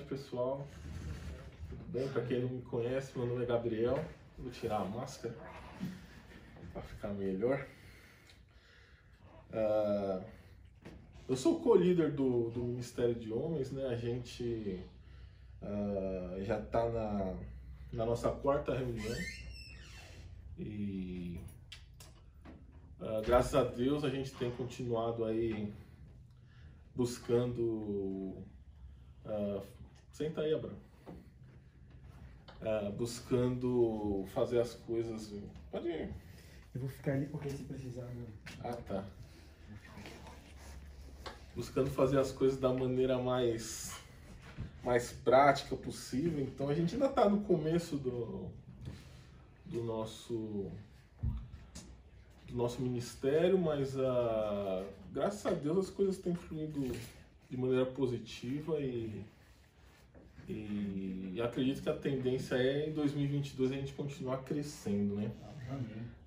[0.00, 0.66] tarde, pessoal.
[1.68, 2.08] Tudo bem?
[2.08, 4.02] Para quem não me conhece, meu nome é Gabriel.
[4.38, 5.34] Vou tirar a máscara
[6.72, 7.66] para ficar melhor.
[9.50, 10.24] Uh,
[11.28, 13.86] eu sou co-líder do, do Ministério de Homens, né?
[13.86, 14.80] A gente
[15.62, 17.36] uh, já está na,
[17.92, 19.16] na nossa quarta reunião
[20.58, 21.40] e
[23.00, 25.72] uh, graças a Deus a gente tem continuado aí
[26.94, 28.44] buscando.
[29.24, 29.79] Uh,
[30.12, 30.76] senta aí, Abraão.
[32.60, 35.32] Uh, buscando fazer as coisas.
[35.70, 36.10] Pode ir.
[36.74, 38.04] Eu vou ficar ali porque se precisar.
[38.04, 38.26] Né?
[38.62, 39.04] Ah, tá.
[41.54, 43.98] Buscando fazer as coisas da maneira mais
[44.84, 46.40] mais prática possível.
[46.40, 48.48] Então a gente ainda está no começo do,
[49.66, 50.70] do nosso
[52.46, 56.90] do nosso ministério, mas uh, graças a Deus as coisas têm fluído
[57.48, 59.24] de maneira positiva e,
[60.50, 65.30] e, e acredito que a tendência é em 2022 a gente continuar crescendo, né?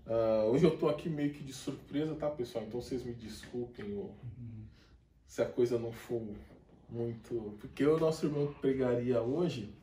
[0.06, 2.66] Uh, hoje eu tô aqui meio que de surpresa, tá, pessoal?
[2.66, 4.66] Então vocês me desculpem ou, uhum.
[5.26, 6.22] se a coisa não for
[6.90, 7.56] muito.
[7.60, 9.74] Porque o nosso irmão pregaria hoje,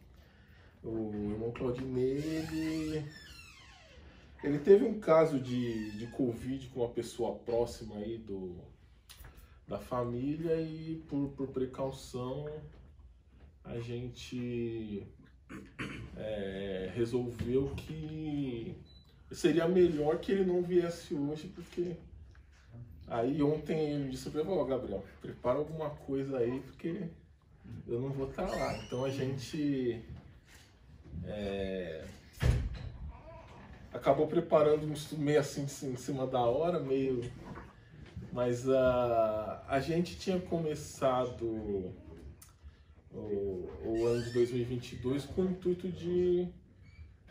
[0.83, 3.05] o irmão Claudinei, ele,
[4.45, 8.57] ele teve um caso de, de Covid com uma pessoa próxima aí do,
[9.67, 12.47] da família e por, por precaução
[13.73, 15.07] a gente
[16.17, 18.75] é, resolveu que
[19.31, 21.97] seria melhor que ele não viesse hoje, porque
[23.11, 27.09] Aí ontem ele disse para mim, Gabriel, prepara alguma coisa aí, porque
[27.89, 28.77] eu não vou estar tá lá.
[28.85, 30.01] Então a gente
[31.25, 32.05] é,
[33.93, 37.29] acabou preparando um meio assim em cima da hora, meio.
[38.33, 41.93] Mas a, a gente tinha começado
[43.13, 46.49] o, o ano de 2022 com o intuito de,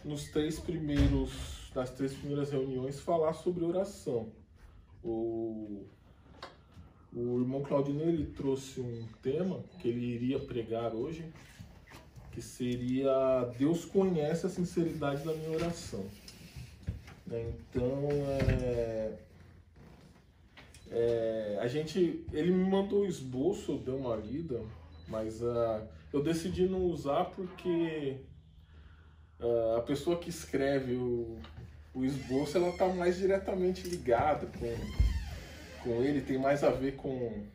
[0.04, 4.32] nos três primeiros, nas três primeiras reuniões, falar sobre oração.
[5.04, 5.86] O,
[7.14, 11.26] o irmão Claudinei ele trouxe um tema que ele iria pregar hoje,
[12.32, 16.06] que seria Deus conhece a sinceridade da minha oração.
[17.26, 17.54] Né?
[17.70, 19.18] Então, é,
[20.92, 24.62] é, a gente, ele me mandou o esboço, eu dei uma lida,
[25.10, 28.18] mas uh, eu decidi não usar porque
[29.40, 31.40] uh, a pessoa que escreve o,
[31.94, 37.46] o esboço ela está mais diretamente ligada com, com ele, tem mais a ver com,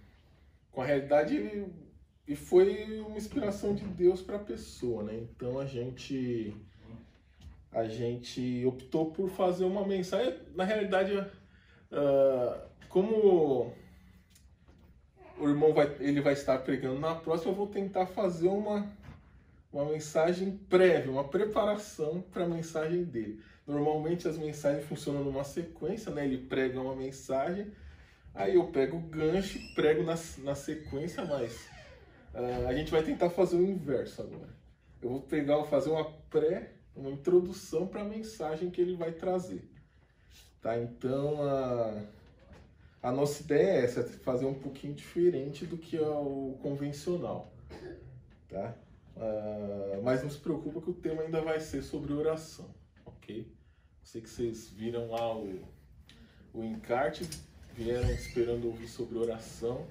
[0.71, 5.15] com a realidade e, e foi uma inspiração de Deus para a pessoa, né?
[5.15, 6.55] Então a gente
[7.73, 10.39] a gente optou por fazer uma mensagem.
[10.55, 13.73] Na realidade, uh, como
[15.39, 18.87] o irmão vai, ele vai estar pregando na próxima, eu vou tentar fazer uma,
[19.73, 23.43] uma mensagem prévia, uma preparação para a mensagem dele.
[23.67, 26.25] Normalmente as mensagens funcionam numa sequência, né?
[26.25, 27.73] Ele prega uma mensagem,
[28.35, 31.67] aí eu pego o gancho, prego na, na sequência, mas
[32.35, 34.55] uh, a gente vai tentar fazer o inverso agora.
[35.03, 39.69] Eu vou pegar, fazer uma pré, uma introdução para a mensagem que ele vai trazer.
[40.61, 40.79] Tá?
[40.79, 42.03] Então a,
[43.05, 47.53] a nossa ideia é essa, é fazer um pouquinho diferente do que é o convencional.
[48.49, 48.75] Tá?
[49.17, 52.69] Uh, mas não se preocupa que o tema ainda vai ser sobre oração
[53.25, 53.51] ok?
[54.03, 55.63] Sei que vocês viram lá o,
[56.53, 57.29] o encarte,
[57.75, 59.87] vieram esperando ouvir sobre oração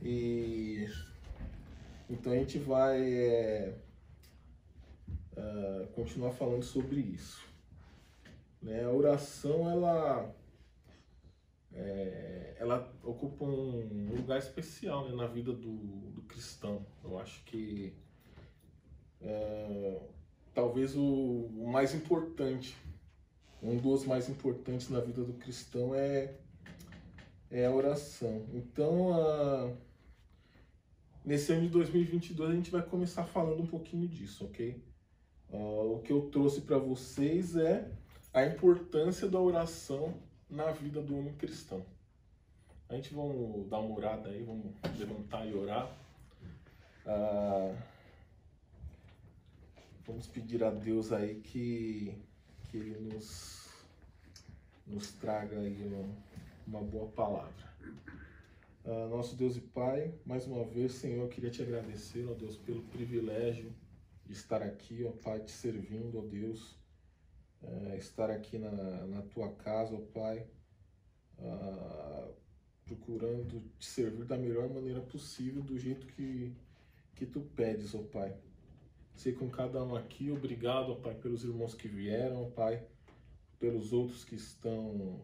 [0.00, 0.88] e
[2.08, 3.74] então a gente vai é,
[5.36, 7.42] uh, continuar falando sobre isso.
[8.62, 8.84] Né?
[8.84, 10.32] A oração ela
[11.74, 15.76] é, ela ocupa um lugar especial né, na vida do,
[16.12, 16.86] do cristão.
[17.02, 17.92] Eu acho que
[19.20, 20.00] é,
[20.54, 22.76] talvez o, o mais importante,
[23.62, 26.34] um dos mais importantes na vida do cristão é,
[27.50, 28.46] é a oração.
[28.52, 29.72] Então, a,
[31.24, 34.80] nesse ano de 2022 a gente vai começar falando um pouquinho disso, ok?
[35.50, 37.90] Uh, o que eu trouxe para vocês é
[38.32, 40.14] a importância da oração
[40.54, 41.84] na vida do homem cristão.
[42.88, 45.90] A gente vamos dar uma orada aí, vamos levantar e orar.
[47.04, 47.76] Uh,
[50.06, 52.16] vamos pedir a Deus aí que,
[52.70, 53.68] que Ele nos,
[54.86, 57.74] nos traga aí uma, uma boa palavra.
[58.84, 62.56] Uh, nosso Deus e Pai, mais uma vez, Senhor, eu queria te agradecer, ó Deus,
[62.58, 63.74] pelo privilégio
[64.24, 66.76] de estar aqui, ó Pai, te servindo, ó Deus,
[67.66, 70.46] uh, estar aqui na, na tua casa, ó Pai,
[71.36, 72.34] por
[72.84, 76.52] procurando te servir da melhor maneira possível, do jeito que,
[77.14, 78.34] que tu pedes, ó Pai.
[79.16, 82.84] Sei com cada um aqui, obrigado, ó Pai, pelos irmãos que vieram, ó Pai,
[83.58, 85.20] pelos outros que estão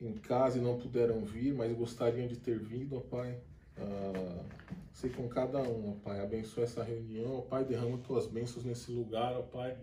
[0.00, 3.40] em casa e não puderam vir, mas gostariam de ter vindo, ó Pai.
[3.76, 4.44] Ah,
[4.92, 6.20] sei com cada um, ó Pai.
[6.20, 7.64] Abençoa essa reunião, ó Pai.
[7.64, 9.76] Derrama tuas bênçãos nesse lugar, ó Pai.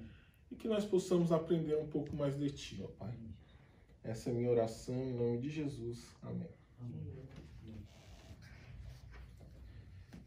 [0.52, 3.14] E que nós possamos aprender um pouco mais de Ti, ó Pai.
[4.04, 6.08] Essa é a minha oração em nome de Jesus.
[6.22, 6.50] Amém.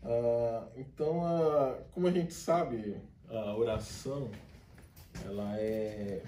[0.03, 2.97] Ah, então, ah, como a gente sabe,
[3.29, 4.31] a oração
[5.25, 6.23] ela é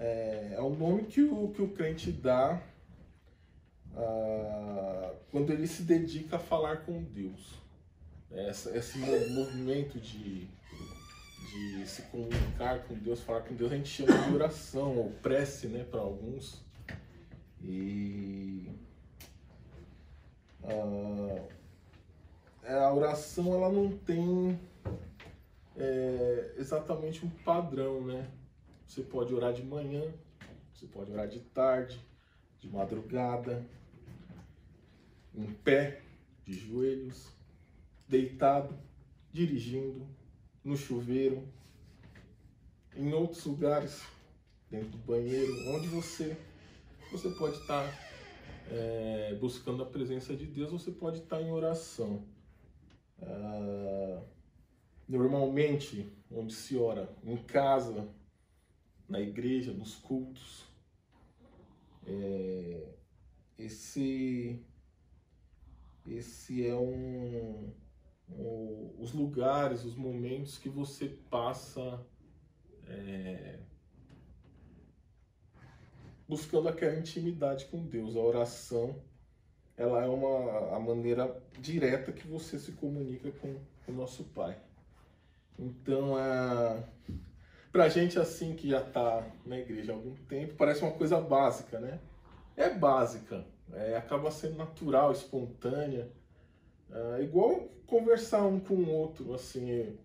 [0.00, 2.60] é, é o nome que o, que o crente dá
[3.94, 7.60] ah, quando ele se dedica a falar com Deus.
[8.30, 8.98] Essa, esse
[9.30, 10.46] movimento de,
[11.50, 15.66] de se comunicar com Deus, falar com Deus, a gente chama de oração, ou prece,
[15.66, 16.62] né, para alguns.
[17.62, 18.70] E
[20.64, 21.48] ah,
[22.84, 24.58] a oração ela não tem
[25.76, 28.30] é, exatamente um padrão, né?
[28.86, 30.02] Você pode orar de manhã,
[30.72, 32.00] você pode orar de tarde,
[32.60, 33.64] de madrugada,
[35.34, 36.02] em pé,
[36.44, 37.28] de joelhos,
[38.08, 38.76] deitado,
[39.32, 40.06] dirigindo,
[40.64, 41.46] no chuveiro,
[42.96, 44.02] em outros lugares,
[44.70, 46.36] dentro do banheiro, onde você
[47.10, 47.84] você pode estar
[48.70, 52.24] é, buscando a presença de Deus, você pode estar em oração.
[53.20, 54.22] Ah,
[55.08, 58.08] normalmente, onde se ora, em casa,
[59.08, 60.64] na igreja, nos cultos,
[62.06, 62.94] é,
[63.58, 64.64] esse
[66.06, 67.72] esse é um,
[68.98, 72.00] os lugares, os momentos que você passa
[72.86, 73.58] é,
[76.28, 78.16] buscando aquela intimidade com Deus.
[78.16, 79.02] A oração,
[79.76, 83.56] ela é uma a maneira direta que você se comunica com,
[83.88, 84.56] o nosso Pai.
[85.58, 86.82] Então, a
[87.72, 91.78] pra gente assim que já tá na igreja há algum tempo, parece uma coisa básica,
[91.78, 92.00] né?
[92.56, 96.10] É básica, é, acaba sendo natural, espontânea.
[96.92, 99.96] É, igual conversar um com o outro, assim,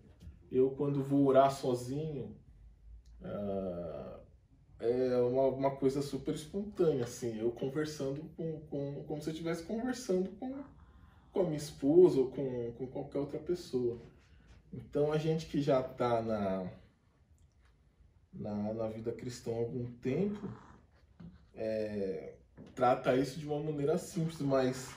[0.50, 2.36] eu quando vou orar sozinho,
[3.22, 4.16] é,
[4.80, 9.64] é uma, uma coisa super espontânea, assim, eu conversando com, com como se eu estivesse
[9.64, 10.62] conversando com,
[11.32, 13.98] com a minha esposa ou com, com qualquer outra pessoa.
[14.72, 16.70] Então a gente que já está na,
[18.32, 20.48] na, na vida cristã há algum tempo,
[21.54, 22.34] é,
[22.74, 24.94] trata isso de uma maneira simples, mas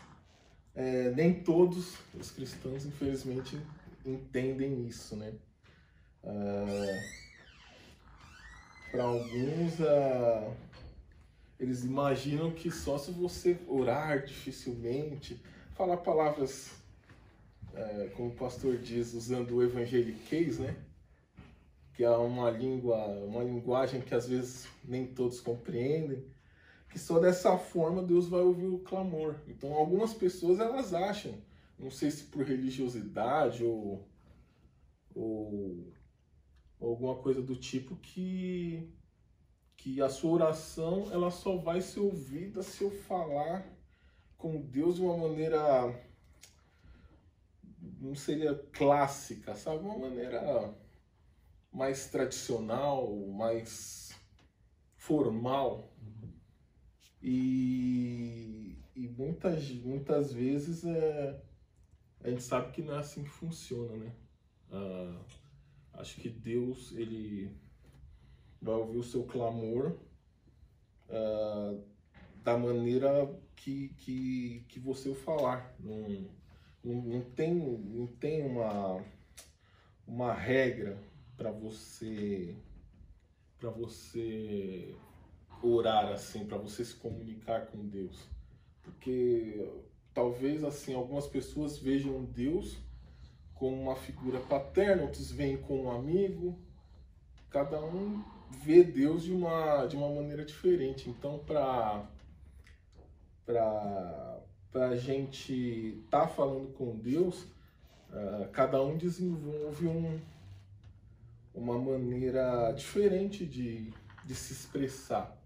[0.79, 3.59] é, nem todos os cristãos, infelizmente,
[4.05, 5.33] entendem isso, né?
[6.23, 7.01] Ah,
[8.89, 10.53] Para alguns, ah,
[11.59, 15.41] eles imaginam que só se você orar dificilmente,
[15.75, 16.71] falar palavras,
[17.73, 20.77] é, como o pastor diz, usando o evangeliquez, né?
[21.93, 22.95] Que é uma língua,
[23.25, 26.23] uma linguagem que às vezes nem todos compreendem
[26.89, 29.35] que só dessa forma Deus vai ouvir o clamor.
[29.47, 31.33] Então, algumas pessoas elas acham,
[31.77, 34.07] não sei se por religiosidade ou,
[35.13, 35.93] ou,
[36.79, 38.89] ou alguma coisa do tipo, que,
[39.77, 43.65] que a sua oração ela só vai ser ouvida se eu falar
[44.37, 46.07] com Deus de uma maneira
[47.99, 49.83] não seria clássica, sabe?
[49.83, 50.73] Uma maneira
[51.71, 54.11] mais tradicional, mais
[54.97, 55.91] formal.
[57.21, 61.41] E, e muitas, muitas vezes é,
[62.21, 64.11] a gente sabe que não é assim que funciona, né?
[64.71, 65.21] Ah,
[65.93, 67.51] acho que Deus, ele
[68.61, 69.97] vai ouvir o seu clamor
[71.09, 71.77] ah,
[72.43, 75.75] da maneira que, que, que você o falar.
[75.79, 76.29] Não,
[76.83, 79.03] não, não, tem, não tem uma,
[80.07, 80.97] uma regra
[81.35, 82.55] para você
[83.59, 84.95] para você
[85.61, 88.29] orar assim, para você se comunicar com Deus.
[88.83, 89.69] Porque
[90.13, 92.77] talvez assim algumas pessoas vejam Deus
[93.55, 96.57] como uma figura paterna, outros veem como um amigo.
[97.49, 101.09] Cada um vê Deus de uma de uma maneira diferente.
[101.09, 102.05] Então, para
[103.45, 104.39] para
[104.71, 107.43] para a gente estar tá falando com Deus,
[108.11, 110.19] uh, cada um desenvolve um,
[111.55, 113.91] uma maneira diferente de,
[114.23, 115.38] de se expressar.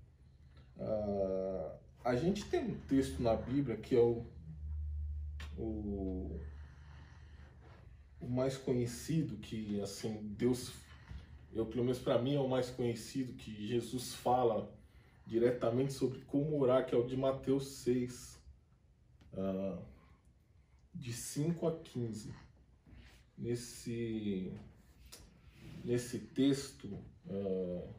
[0.77, 1.72] Uh,
[2.03, 4.25] a gente tem um texto na Bíblia que é o,
[5.58, 6.39] o,
[8.20, 10.74] o mais conhecido, que assim, Deus,
[11.53, 14.70] eu pelo menos para mim é o mais conhecido, que Jesus fala
[15.25, 18.39] diretamente sobre como orar, que é o de Mateus 6,
[19.34, 19.82] uh,
[20.94, 22.34] de 5 a 15.
[23.38, 24.53] Nesse,
[25.84, 27.89] nesse texto, uh,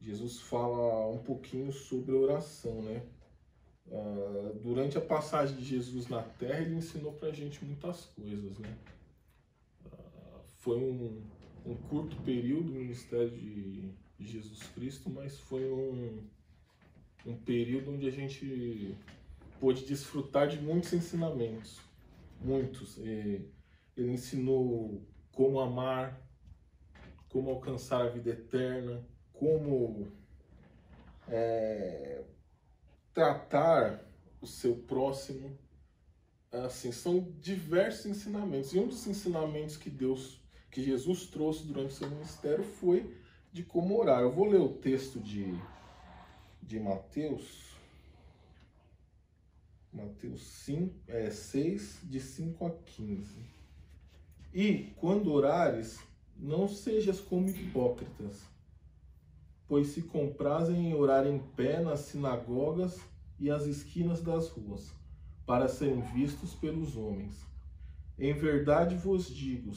[0.00, 3.02] Jesus fala um pouquinho sobre oração, né?
[3.88, 8.58] Uh, durante a passagem de Jesus na Terra, ele ensinou para a gente muitas coisas,
[8.58, 8.76] né?
[9.84, 11.22] Uh, foi um,
[11.64, 16.24] um curto período no ministério de, Jesus Cristo, mas foi um,
[17.26, 18.96] um período onde a gente
[19.60, 21.78] pôde desfrutar de muitos ensinamentos,
[22.40, 22.96] muitos.
[22.98, 23.52] Ele
[23.96, 26.18] ensinou como amar,
[27.28, 29.04] como alcançar a vida eterna,
[29.38, 30.10] como
[31.28, 32.22] é,
[33.12, 34.04] tratar
[34.40, 35.56] o seu próximo.
[36.52, 38.72] Assim, são diversos ensinamentos.
[38.72, 40.40] E um dos ensinamentos que Deus,
[40.70, 43.16] que Jesus trouxe durante o seu ministério foi
[43.52, 44.20] de como orar.
[44.20, 45.54] Eu vou ler o texto de,
[46.62, 47.66] de Mateus.
[49.92, 53.56] Mateus 5, é, 6, de 5 a 15.
[54.52, 55.98] E quando orares,
[56.36, 58.55] não sejas como hipócritas
[59.68, 63.00] pois se comprazem em orar em pé nas sinagogas
[63.38, 64.92] e às esquinas das ruas,
[65.44, 67.44] para serem vistos pelos homens.
[68.18, 69.72] Em verdade vos digo,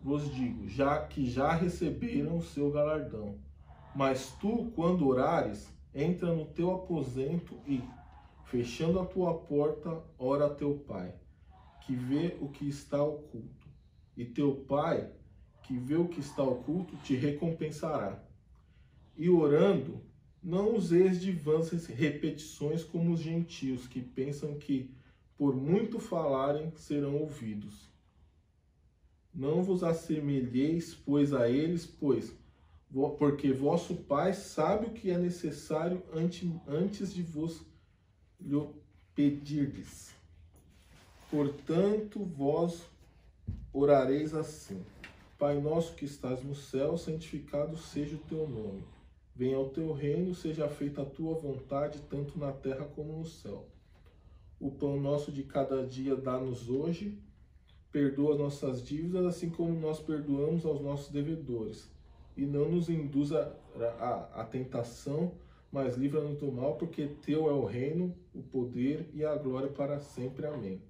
[0.00, 3.36] vos digo, já que já receberam o seu galardão.
[3.94, 7.82] Mas tu, quando orares, entra no teu aposento e,
[8.44, 11.12] fechando a tua porta, ora a teu pai,
[11.84, 13.66] que vê o que está oculto.
[14.16, 15.10] E teu pai,
[15.64, 18.27] que vê o que está oculto, te recompensará
[19.18, 20.00] e orando,
[20.40, 24.88] não useis de vãs repetições como os gentios, que pensam que,
[25.36, 27.88] por muito falarem, serão ouvidos.
[29.34, 32.32] Não vos assemelheis, pois, a eles, pois,
[33.18, 36.00] porque vosso Pai sabe o que é necessário
[36.66, 37.60] antes de vos
[38.40, 38.68] lhe
[39.16, 40.14] pedirdes.
[41.28, 42.82] Portanto, vós
[43.72, 44.80] orareis assim:
[45.36, 48.82] Pai nosso que estás no céu, santificado seja o teu nome
[49.38, 53.68] Venha ao teu reino, seja feita a tua vontade, tanto na terra como no céu.
[54.58, 57.16] O pão nosso de cada dia dá-nos hoje.
[57.92, 61.88] Perdoa nossas dívidas, assim como nós perdoamos aos nossos devedores.
[62.36, 63.56] E não nos induza
[64.34, 65.34] a, tentação,
[65.70, 70.00] mas livra-nos do mal, porque teu é o reino, o poder e a glória para
[70.00, 70.48] sempre.
[70.48, 70.82] Amém.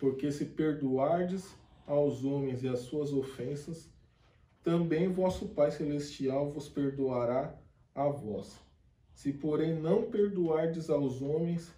[0.00, 1.56] Porque se perdoardes
[1.86, 3.88] aos homens e as suas ofensas,
[4.64, 7.56] também vosso Pai Celestial vos perdoará
[7.98, 8.58] a vós.
[9.12, 11.72] Se, porém, não perdoardes aos homens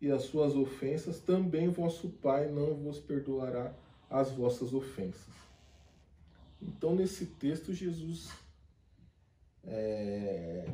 [0.00, 3.74] e as suas ofensas, também vosso Pai não vos perdoará
[4.10, 5.32] as vossas ofensas.
[6.60, 8.30] Então, nesse texto, Jesus
[9.64, 10.66] é,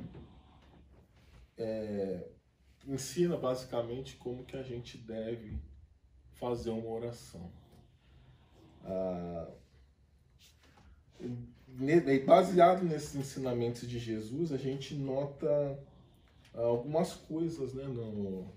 [1.57, 2.29] é,
[2.87, 5.57] ensina basicamente como que a gente deve
[6.33, 7.51] fazer uma oração.
[8.85, 9.49] Ah,
[12.25, 15.79] baseado nesses ensinamentos de Jesus, a gente nota
[16.55, 18.53] ah, algumas coisas né, no,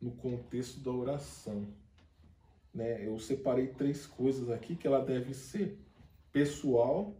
[0.00, 1.66] no contexto da oração.
[2.72, 3.06] Né?
[3.06, 5.78] Eu separei três coisas aqui que ela deve ser
[6.32, 7.14] pessoal,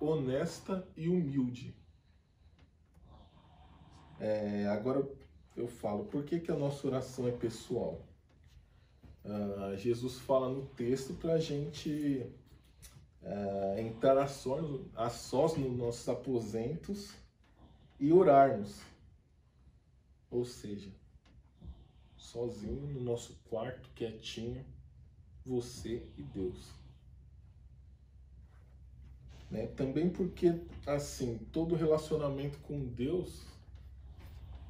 [0.00, 1.74] honesta e humilde.
[4.20, 5.08] É, agora
[5.56, 8.00] eu falo, por que, que a nossa oração é pessoal?
[9.24, 12.26] Uh, Jesus fala no texto para a gente
[13.22, 17.14] uh, entrar a sós, a sós nos nossos aposentos
[17.98, 18.80] e orarmos.
[20.30, 20.90] Ou seja,
[22.16, 24.64] sozinho no nosso quarto, quietinho,
[25.44, 26.70] você e Deus.
[29.50, 29.66] Né?
[29.68, 33.46] Também porque, assim, todo relacionamento com Deus,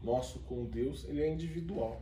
[0.03, 2.01] nosso com Deus, ele é individual.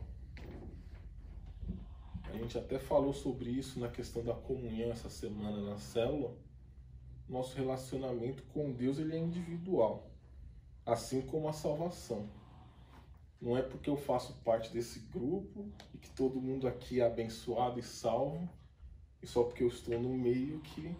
[2.29, 6.35] A gente até falou sobre isso na questão da comunhão essa semana na célula.
[7.27, 10.09] Nosso relacionamento com Deus ele é individual,
[10.85, 12.29] assim como a salvação.
[13.41, 17.79] Não é porque eu faço parte desse grupo e que todo mundo aqui é abençoado
[17.79, 18.49] e salvo,
[19.21, 20.95] e só porque eu estou no meio que,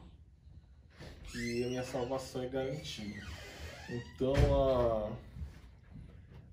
[1.32, 3.26] que a minha salvação é garantida.
[3.90, 4.34] Então,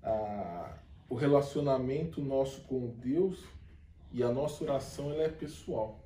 [0.03, 0.77] a, a,
[1.09, 3.43] o relacionamento nosso com Deus
[4.15, 5.99] e a nossa oração ela é pessoal.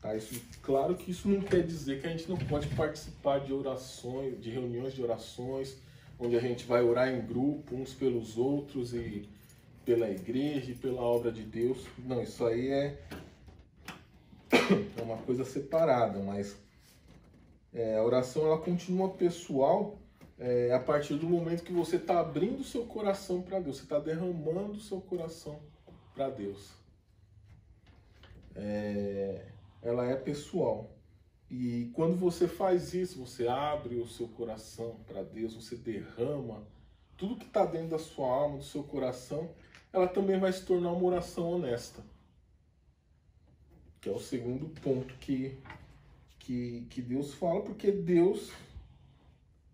[0.00, 0.16] Tá?
[0.16, 4.42] Isso, claro que isso não quer dizer que a gente não pode participar de orações,
[4.42, 5.76] de reuniões de orações,
[6.18, 9.28] onde a gente vai orar em grupo, uns pelos outros e
[9.84, 11.86] pela igreja e pela obra de Deus.
[12.00, 13.00] Não, isso aí é,
[14.98, 16.56] é uma coisa separada, mas
[17.72, 19.96] é, a oração ela continua pessoal
[20.38, 23.98] é a partir do momento que você está abrindo seu coração para Deus, você está
[23.98, 25.60] derramando seu coração
[26.14, 26.70] para Deus.
[28.54, 29.46] É,
[29.82, 30.90] ela é pessoal.
[31.50, 36.66] E quando você faz isso, você abre o seu coração para Deus, você derrama
[37.16, 39.50] tudo que está dentro da sua alma, do seu coração,
[39.92, 42.04] ela também vai se tornar uma oração honesta.
[44.00, 45.56] Que é o segundo ponto que,
[46.38, 48.52] que, que Deus fala, porque Deus,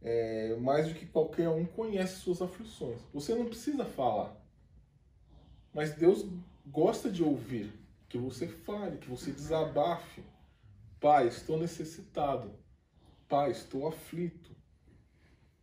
[0.02, 3.00] é, mais do que qualquer um, conhece suas aflições.
[3.14, 4.36] Você não precisa falar,
[5.72, 6.26] mas Deus
[6.66, 7.72] gosta de ouvir,
[8.08, 10.22] que você fale, que você desabafe.
[11.00, 12.50] Pai, estou necessitado.
[13.28, 14.50] Pai, estou aflito.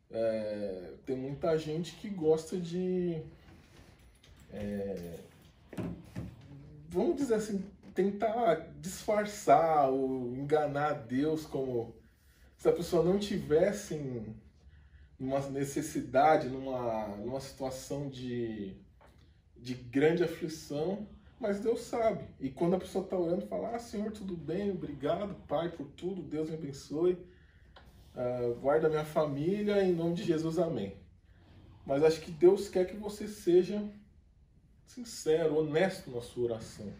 [0.10, 3.22] É, tem muita gente que gosta de.
[4.52, 5.20] É,
[6.90, 11.94] vamos dizer assim, tentar disfarçar ou enganar Deus como
[12.60, 13.96] se a pessoa não tivesse
[15.18, 18.76] uma necessidade, numa, numa situação de,
[19.56, 21.08] de grande aflição,
[21.40, 22.26] mas Deus sabe.
[22.38, 26.22] E quando a pessoa está orando, fala: Ah, Senhor, tudo bem, obrigado, Pai, por tudo,
[26.22, 27.14] Deus me abençoe.
[28.14, 30.98] Uh, guarda minha família, em nome de Jesus, amém.
[31.86, 33.82] Mas acho que Deus quer que você seja
[34.86, 36.92] sincero, honesto na sua oração.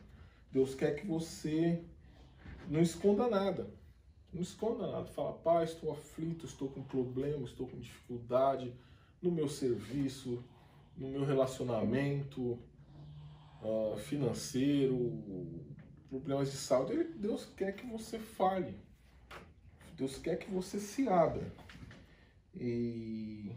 [0.54, 1.84] Deus quer que você
[2.70, 3.78] não esconda nada.
[4.32, 5.06] Não esconda nada.
[5.06, 8.74] Fala, pai, estou aflito, estou com problema, estou com dificuldade
[9.22, 10.44] no meu serviço,
[10.96, 12.58] no meu relacionamento
[13.62, 15.20] uh, financeiro,
[16.10, 17.04] problemas de saúde.
[17.16, 18.76] Deus quer que você fale.
[19.98, 21.52] Deus quer que você se abra.
[22.56, 23.52] E,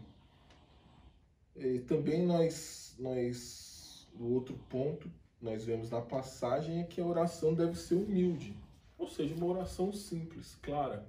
[1.55, 5.09] e também nós, nós, o outro ponto,
[5.41, 8.55] nós vemos na passagem é que a oração deve ser humilde.
[9.03, 11.05] Ou seja, uma oração simples, clara.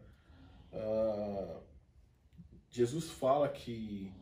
[0.73, 1.61] Ah,
[2.71, 4.13] Jesus fala que,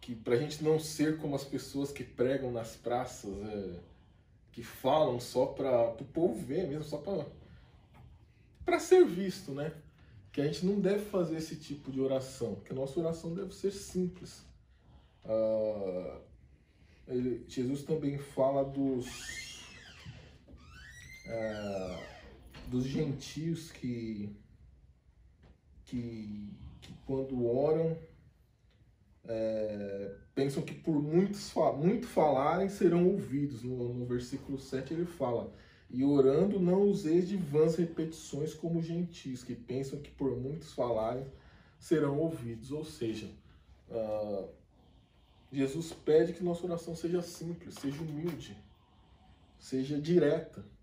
[0.00, 3.80] que para a gente não ser como as pessoas que pregam nas praças, é,
[4.52, 7.02] que falam só para o povo ver mesmo, só
[8.64, 9.72] para ser visto, né?
[10.34, 13.54] que a gente não deve fazer esse tipo de oração, que a nossa oração deve
[13.54, 14.44] ser simples.
[15.24, 16.20] Uh,
[17.06, 19.06] ele, Jesus também fala dos,
[21.24, 21.73] uh,
[22.74, 24.28] dos gentios que,
[25.84, 27.96] que, que quando oram
[29.24, 33.62] é, pensam que por muitos, muito falarem serão ouvidos.
[33.62, 35.54] No, no versículo 7 ele fala
[35.88, 41.24] e orando, não useis de vãs repetições como gentis, que pensam que por muitos falarem
[41.78, 42.72] serão ouvidos.
[42.72, 43.30] Ou seja,
[43.88, 44.48] uh,
[45.52, 48.58] Jesus pede que nossa oração seja simples, seja humilde,
[49.60, 50.73] seja direta.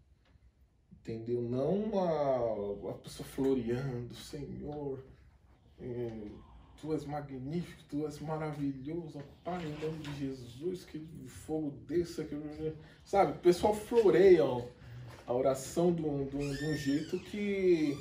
[1.01, 1.41] Entendeu?
[1.41, 4.99] Não a, pessoa floreando, Senhor,
[5.81, 6.27] eh,
[6.79, 12.35] Tu és magnífico, Tu és maravilhoso, Pai, em nome de Jesus, que fogo desça, que...
[13.03, 13.31] sabe?
[13.33, 14.63] O pessoal floreia, ó
[15.31, 17.97] a oração de um, de um, de um jeito que,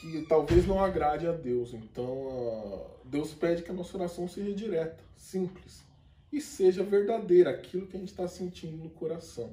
[0.00, 1.72] que talvez não agrade a Deus.
[1.72, 5.84] Então, uh, Deus pede que a nossa oração seja direta, simples
[6.32, 9.50] e seja verdadeira, aquilo que a gente está sentindo no coração.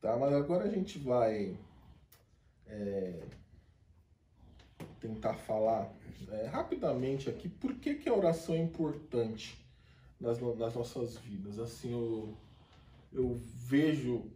[0.00, 1.56] Tá, mas agora a gente vai
[2.66, 3.20] é,
[5.00, 5.92] tentar falar
[6.30, 9.58] é, rapidamente aqui por que, que a oração é importante
[10.20, 11.58] nas, nas nossas vidas.
[11.58, 12.36] Assim, eu,
[13.12, 14.30] eu vejo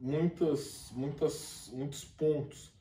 [0.00, 2.72] muitas, muitas, muitos pontos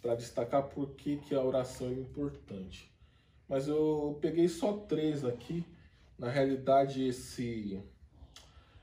[0.00, 2.90] para destacar por que, que a oração é importante.
[3.48, 5.64] Mas eu peguei só três aqui.
[6.18, 7.82] Na realidade, esse,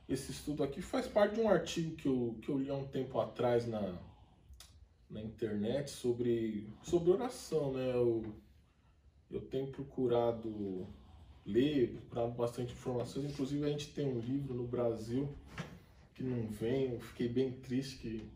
[0.08, 2.88] esse estudo aqui faz parte de um artigo que eu, que eu li há um
[2.88, 3.98] tempo atrás na,
[5.10, 7.74] na internet sobre, sobre oração.
[7.74, 7.92] Né?
[7.92, 8.24] Eu,
[9.32, 10.88] eu tenho procurado
[11.46, 13.32] ler, procurar bastante informações.
[13.32, 15.28] Inclusive a gente tem um livro no Brasil
[16.14, 18.30] que não vem, eu fiquei bem triste que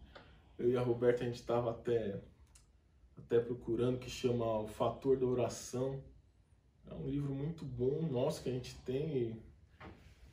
[0.58, 2.20] eu e a Roberta a gente estava até,
[3.18, 6.04] até procurando, que chama O Fator da Oração.
[6.86, 9.42] É um livro muito bom, nosso, que a gente tem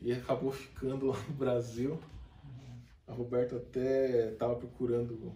[0.01, 1.99] e, acabou ficando lá no Brasil.
[3.07, 5.33] A Roberta até estava procurando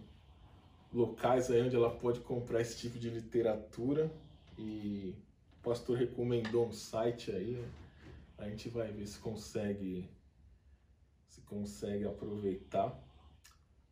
[0.93, 4.11] locais aí onde ela pode comprar esse tipo de literatura
[4.57, 5.15] e
[5.59, 7.63] o pastor recomendou um site aí.
[8.37, 10.09] A gente vai ver se consegue
[11.27, 12.99] se consegue aproveitar.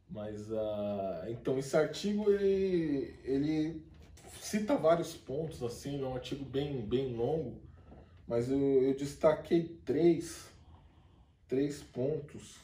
[0.09, 3.81] Mas uh, então esse artigo ele, ele
[4.41, 7.61] cita vários pontos assim, é um artigo bem bem longo,
[8.27, 10.49] mas eu, eu destaquei três
[11.49, 12.55] três pontos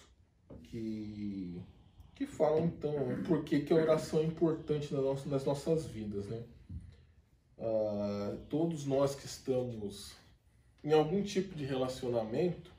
[0.63, 1.61] que
[2.13, 2.93] que falam então
[3.27, 6.43] por que, que a oração é importante nas nossas vidas, né?
[7.57, 10.15] Uh, todos nós que estamos
[10.81, 12.71] em algum tipo de relacionamento,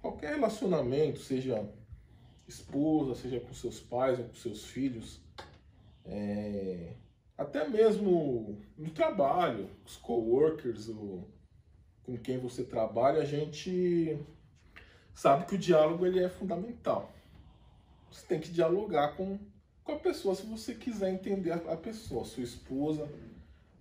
[0.00, 1.68] qualquer relacionamento, seja
[2.48, 5.20] esposa, seja com seus pais ou com seus filhos,
[6.04, 6.94] é,
[7.36, 11.24] até mesmo no trabalho, os coworkers, o,
[12.02, 14.18] com quem você trabalha, a gente
[15.14, 17.10] sabe que o diálogo ele é fundamental.
[18.10, 19.38] Você tem que dialogar com,
[19.84, 23.08] com a pessoa se você quiser entender a, a pessoa, a sua esposa,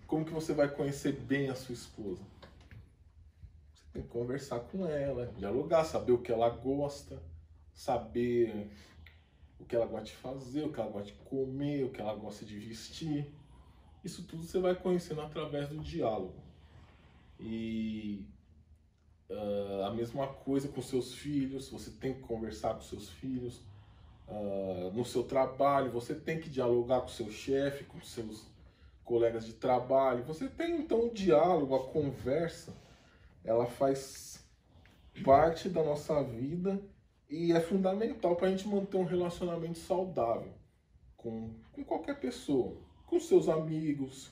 [0.08, 2.22] como que você vai conhecer bem a sua esposa.
[3.74, 7.22] Você tem que conversar com ela, dialogar, saber o que ela gosta,
[7.74, 8.70] saber
[9.60, 12.16] o que ela gosta de fazer, o que ela gosta de comer, o que ela
[12.16, 13.32] gosta de vestir.
[14.04, 16.42] Isso tudo você vai conhecendo através do diálogo.
[17.40, 18.26] E
[19.32, 23.62] uh, a mesma coisa com seus filhos, você tem que conversar com seus filhos.
[24.28, 28.46] Uh, no seu trabalho, você tem que dialogar com seu chefe, com seus
[29.04, 30.24] colegas de trabalho.
[30.24, 32.74] Você tem então o diálogo, a conversa,
[33.44, 34.46] ela faz
[35.24, 36.82] parte da nossa vida
[37.30, 40.54] e é fundamental para a gente manter um relacionamento saudável
[41.18, 44.32] com, com qualquer pessoa, com seus amigos.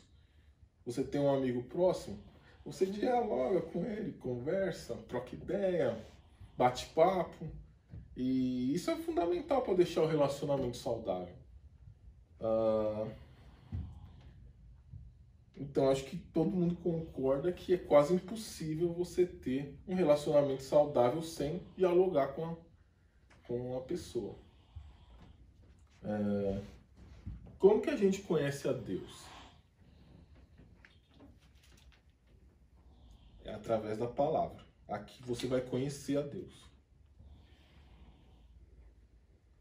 [0.86, 2.18] Você tem um amigo próximo,
[2.66, 5.98] você dialoga com ele, conversa, troca ideia,
[6.58, 7.48] bate papo.
[8.16, 11.34] E isso é fundamental para deixar o relacionamento saudável.
[12.42, 13.10] Uh,
[15.56, 21.22] então acho que todo mundo concorda que é quase impossível você ter um relacionamento saudável
[21.22, 22.56] sem dialogar com a
[23.50, 24.36] com a pessoa.
[26.04, 26.62] É,
[27.58, 29.26] como que a gente conhece a Deus?
[33.50, 34.64] É através da palavra.
[34.88, 36.70] Aqui você vai conhecer a Deus.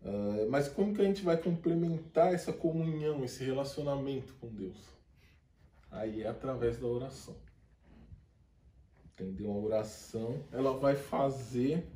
[0.03, 4.77] É, mas como que a gente vai complementar essa comunhão, esse relacionamento com Deus?
[5.91, 7.35] Aí é através da oração.
[9.07, 9.51] Entendeu?
[9.51, 11.87] A oração, ela vai fazer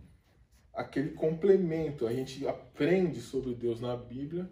[0.72, 2.07] aquele complemento.
[2.07, 4.50] A gente aprende sobre Deus na Bíblia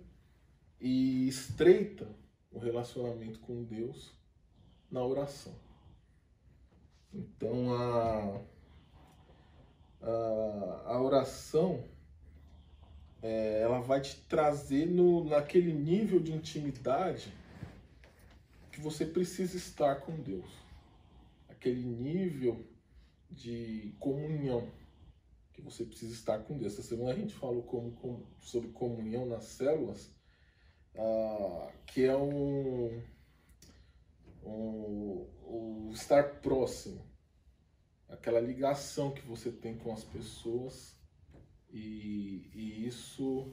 [0.79, 2.07] e estreita
[2.50, 4.12] o relacionamento com Deus
[4.90, 5.69] na oração.
[7.12, 8.40] Então a,
[10.03, 11.85] a, a oração
[13.23, 17.33] é, ela vai te trazer no, naquele nível de intimidade
[18.73, 20.51] que você precisa estar com Deus.
[21.49, 22.64] Aquele nível
[23.31, 24.68] de comunhão
[25.53, 26.73] que você precisa estar com Deus.
[26.73, 27.62] Essa semana a gente falou
[28.40, 30.11] sobre comunhão nas células,
[30.96, 33.03] ah, que é um,
[34.44, 37.05] um, um estar próximo,
[38.09, 40.96] aquela ligação que você tem com as pessoas
[41.70, 43.53] e, e isso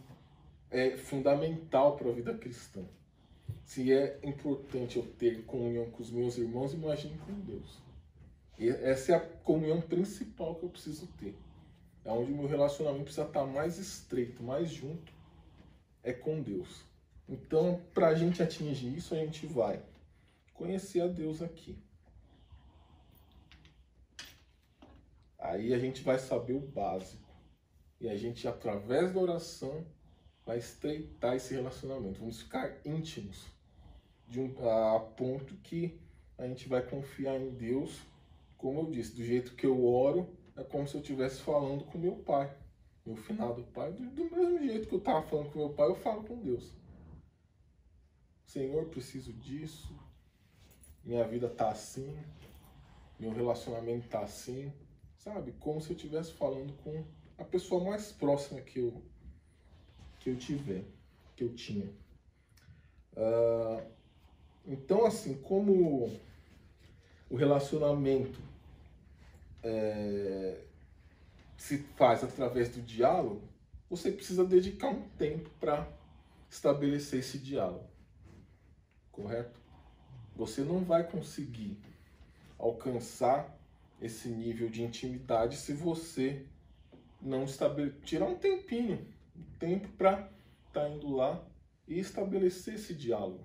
[0.70, 2.84] é fundamental para a vida cristã.
[3.64, 7.80] Se é importante eu ter comunhão com os meus irmãos, imagine com Deus.
[8.58, 11.36] E essa é a comunhão principal que eu preciso ter
[12.08, 15.12] é onde o meu relacionamento precisa estar mais estreito, mais junto,
[16.02, 16.86] é com Deus.
[17.28, 19.84] Então, para a gente atingir isso, a gente vai
[20.58, 21.78] conhecer a Deus aqui.
[25.40, 27.26] Aí a gente vai saber o básico.
[28.02, 29.86] E a gente, através da oração,
[30.46, 32.20] vai estreitar esse relacionamento.
[32.20, 33.46] Vamos ficar íntimos
[34.28, 36.00] de um, a ponto que
[36.38, 38.02] a gente vai confiar em Deus,
[38.58, 41.98] como eu disse, do jeito que eu oro, é como se eu estivesse falando com
[41.98, 42.56] meu pai,
[43.06, 45.96] meu finado pai, do, do mesmo jeito que eu estava falando com meu pai, eu
[45.96, 46.72] falo com Deus.
[48.46, 49.94] Senhor, preciso disso,
[51.08, 52.14] minha vida tá assim,
[53.18, 54.72] meu relacionamento tá assim,
[55.18, 55.54] sabe?
[55.54, 57.04] Como se eu estivesse falando com
[57.38, 59.02] a pessoa mais próxima que eu,
[60.20, 60.84] que eu tiver,
[61.34, 61.86] que eu tinha.
[63.14, 63.82] Uh,
[64.66, 66.12] então, assim, como
[67.30, 68.40] o relacionamento
[69.64, 70.62] é,
[71.58, 73.42] se faz através do diálogo,
[73.90, 75.88] você precisa dedicar um tempo para
[76.50, 77.88] estabelecer esse diálogo.
[79.10, 79.57] Correto?
[80.38, 81.80] Você não vai conseguir
[82.60, 83.60] alcançar
[84.00, 86.46] esse nível de intimidade se você
[87.20, 90.30] não estabelecer, tirar um tempinho, um tempo para
[90.68, 91.44] estar tá indo lá
[91.88, 93.44] e estabelecer esse diálogo.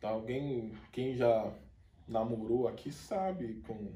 [0.00, 0.10] Tá?
[0.10, 1.50] Alguém, quem já
[2.06, 3.90] namorou aqui sabe com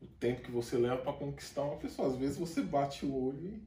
[0.00, 2.08] o tempo que você leva para conquistar uma pessoa.
[2.08, 3.62] Às vezes você bate o olho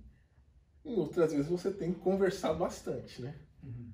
[0.84, 3.36] e em outras vezes você tem que conversar bastante, né?
[3.62, 3.92] Uhum.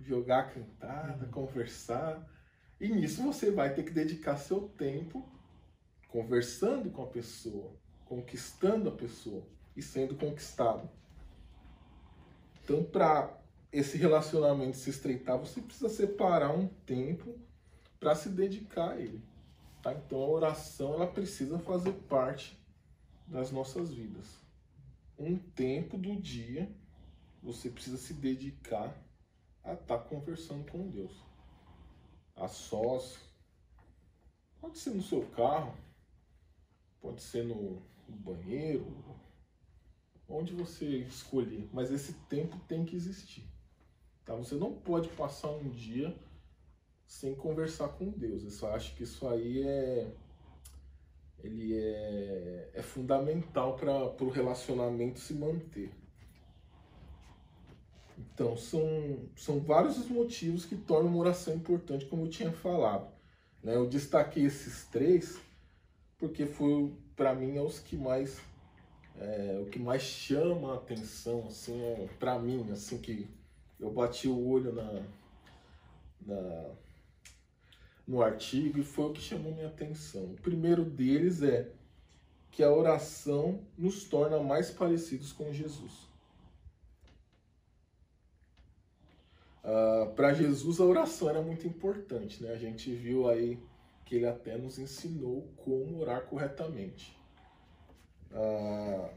[0.00, 1.30] Jogar cantada, uhum.
[1.30, 2.26] conversar.
[2.80, 5.28] E nisso você vai ter que dedicar seu tempo
[6.08, 7.72] conversando com a pessoa,
[8.04, 10.88] conquistando a pessoa e sendo conquistado.
[12.62, 13.38] Então, para
[13.72, 17.38] esse relacionamento se estreitar, você precisa separar um tempo
[17.98, 19.22] para se dedicar a ele.
[19.82, 19.94] Tá?
[19.94, 22.58] Então, a oração ela precisa fazer parte
[23.26, 24.26] das nossas vidas.
[25.18, 26.70] Um tempo do dia
[27.42, 28.94] você precisa se dedicar
[29.62, 31.12] a estar tá conversando com Deus.
[32.36, 33.18] A sós.
[34.60, 35.74] Pode ser no seu carro,
[37.00, 38.86] pode ser no, no banheiro,
[40.28, 43.48] onde você escolher, mas esse tempo tem que existir.
[44.24, 44.34] Tá?
[44.34, 46.14] Você não pode passar um dia
[47.06, 48.44] sem conversar com Deus.
[48.44, 50.14] Eu só acho que isso aí é
[51.42, 55.90] ele é, é fundamental para o relacionamento se manter.
[58.40, 63.12] Então, são, são vários os motivos que tornam uma oração importante, como eu tinha falado.
[63.62, 63.76] Né?
[63.76, 65.38] Eu destaquei esses três
[66.16, 68.40] porque foi, para mim, é os que mais
[69.18, 73.28] é, o que mais chama a atenção, assim, é, para mim, assim, que
[73.78, 75.02] eu bati o olho na,
[76.22, 76.70] na,
[78.08, 80.24] no artigo e foi o que chamou minha atenção.
[80.24, 81.70] O primeiro deles é
[82.50, 86.09] que a oração nos torna mais parecidos com Jesus.
[89.62, 92.52] Uh, para Jesus a oração era muito importante, né?
[92.52, 93.58] A gente viu aí
[94.04, 97.16] que ele até nos ensinou como orar corretamente.
[98.32, 99.10] Ah,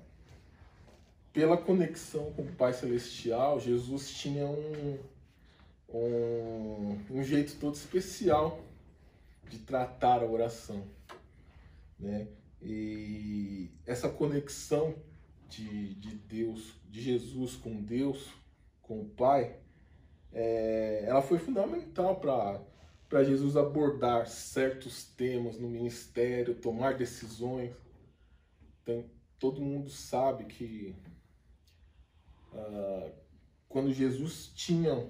[1.32, 5.00] pela conexão com o Pai Celestial, Jesus tinha um,
[5.90, 8.62] um, um jeito todo especial
[9.50, 10.84] de tratar a oração.
[12.00, 12.28] Né?
[12.62, 14.96] E essa conexão
[15.50, 18.30] de, de Deus, de Jesus com Deus,
[18.84, 19.58] com o Pai,
[20.34, 27.76] é, ela foi fundamental para Jesus abordar certos temas no ministério, tomar decisões.
[28.82, 29.06] Então,
[29.38, 30.96] todo mundo sabe que
[32.52, 33.12] uh,
[33.69, 35.08] quando Jesus tinha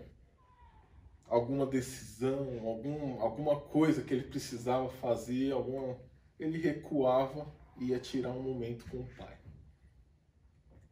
[1.25, 5.97] alguma decisão, algum, alguma coisa que ele precisava fazer, alguma,
[6.37, 7.47] ele recuava
[7.79, 9.37] e ia tirar um momento com o Pai.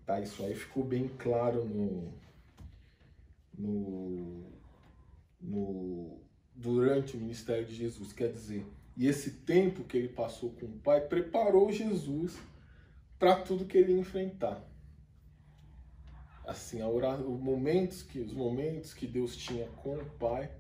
[0.06, 2.14] Tá, isso aí ficou bem claro no,
[3.58, 4.52] no,
[5.40, 6.20] no,
[6.56, 8.14] durante o ministério de Jesus.
[8.14, 12.40] Quer dizer, e esse tempo que ele passou com o Pai preparou Jesus
[13.18, 14.62] para tudo que ele enfrentar.
[16.46, 20.52] Assim, a os momentos que os momentos que Deus tinha com o Pai,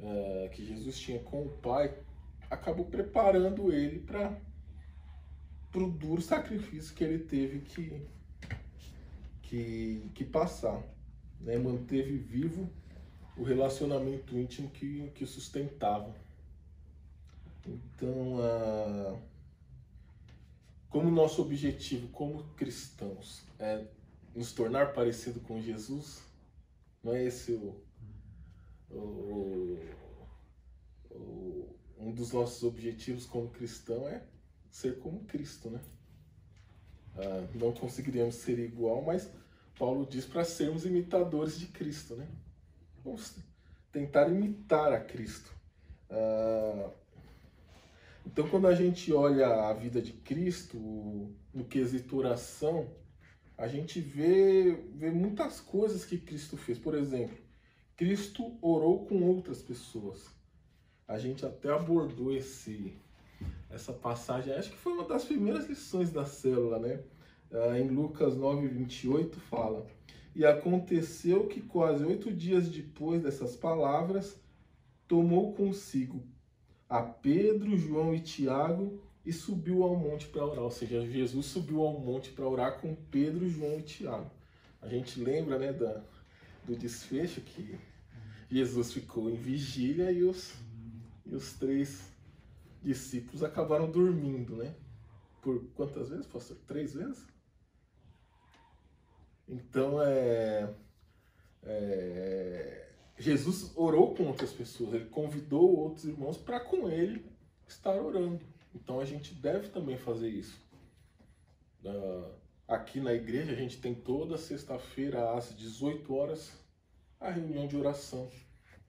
[0.00, 1.96] é, que Jesus tinha com o Pai,
[2.50, 4.36] acabou preparando ele para
[5.74, 8.06] o duro sacrifício que ele teve que
[9.48, 10.82] que, que passar,
[11.40, 11.56] né?
[11.58, 12.68] Manteve vivo
[13.36, 16.14] o relacionamento íntimo que, que sustentava.
[17.66, 19.16] Então, a
[20.88, 23.84] como nosso objetivo como cristãos é
[24.34, 26.22] nos tornar parecido com Jesus,
[27.02, 27.74] não é esse o,
[28.90, 29.78] o,
[31.10, 34.22] o, um dos nossos objetivos como cristão é
[34.70, 35.80] ser como Cristo, né?
[37.16, 39.30] Ah, não conseguiríamos ser igual, mas
[39.78, 42.26] Paulo diz para sermos imitadores de Cristo, né?
[43.04, 43.36] Vamos
[43.92, 45.50] tentar imitar a Cristo.
[46.10, 46.90] Ah,
[48.26, 50.76] então, quando a gente olha a vida de Cristo,
[51.54, 52.86] no quesito oração,
[53.56, 56.78] a gente vê, vê muitas coisas que Cristo fez.
[56.78, 57.36] Por exemplo,
[57.96, 60.26] Cristo orou com outras pessoas.
[61.06, 62.94] A gente até abordou esse,
[63.70, 67.00] essa passagem, acho que foi uma das primeiras lições da célula, né?
[67.52, 69.86] Ah, em Lucas 9, 28 fala:
[70.34, 74.38] E aconteceu que quase oito dias depois dessas palavras,
[75.06, 76.22] tomou consigo
[76.88, 80.64] a Pedro, João e Tiago e subiu ao monte para orar.
[80.64, 84.30] Ou seja, Jesus subiu ao monte para orar com Pedro, João e Tiago.
[84.80, 86.02] A gente lembra né, da,
[86.64, 87.78] do desfecho que
[88.50, 90.54] Jesus ficou em vigília e os,
[91.26, 92.10] e os três
[92.82, 94.74] discípulos acabaram dormindo, né?
[95.42, 96.56] Por quantas vezes, pastor?
[96.66, 97.26] Três vezes?
[99.48, 100.68] Então, é,
[101.64, 107.26] é Jesus orou com outras pessoas, ele convidou outros irmãos para com ele
[107.66, 108.40] estar orando.
[108.72, 110.56] Então a gente deve também fazer isso.
[111.84, 112.30] Uh,
[112.66, 116.52] aqui na igreja a gente tem toda sexta-feira às 18 horas
[117.20, 118.30] a reunião de oração,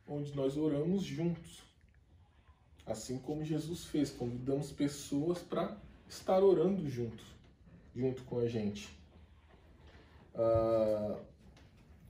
[0.07, 1.63] onde nós oramos juntos.
[2.85, 5.75] Assim como Jesus fez, convidamos pessoas para
[6.07, 7.25] estar orando juntos,
[7.95, 8.98] junto com a gente.
[10.39, 11.19] Uh,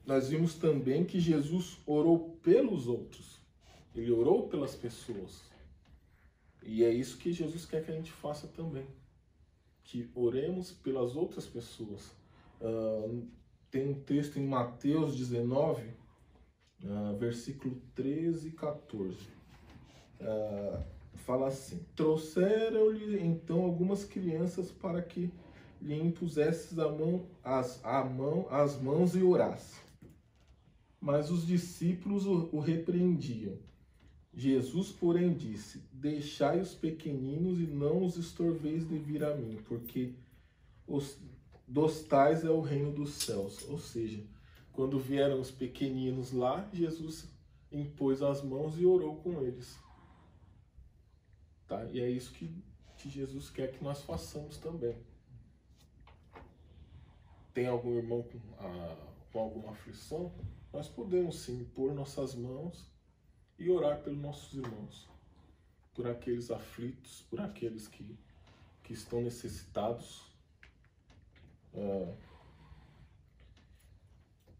[0.06, 3.40] nós vimos também que Jesus orou pelos outros.
[3.94, 5.42] Ele orou pelas pessoas.
[6.62, 8.86] E é isso que Jesus quer que a gente faça também.
[9.82, 12.12] Que oremos pelas outras pessoas.
[12.60, 13.26] Uh,
[13.68, 15.82] tem um texto em Mateus 19,
[16.84, 19.16] uh, versículo 13 e 14.
[20.20, 20.84] Uh,
[21.24, 25.32] fala assim: Trouxeram-lhe então algumas crianças para que
[25.80, 29.80] lhe impusesses a mão, as, a mão, as mãos e orasse.
[31.00, 33.56] Mas os discípulos o, o repreendiam.
[34.32, 40.12] Jesus, porém, disse: Deixai os pequeninos e não os estorveis de vir a mim, porque
[40.86, 41.18] os,
[41.66, 43.66] dos tais é o reino dos céus.
[43.68, 44.22] Ou seja,
[44.72, 47.26] quando vieram os pequeninos lá, Jesus
[47.72, 49.78] impôs as mãos e orou com eles.
[51.66, 51.84] Tá?
[51.86, 52.50] E é isso que,
[52.98, 54.96] que Jesus quer que nós façamos também.
[57.60, 58.96] Tem algum irmão com, a,
[59.30, 60.32] com alguma aflição?
[60.72, 62.90] Nós podemos sim pôr nossas mãos
[63.58, 65.06] e orar pelos nossos irmãos,
[65.92, 68.16] por aqueles aflitos, por aqueles que,
[68.82, 70.22] que estão necessitados.
[71.74, 72.14] É,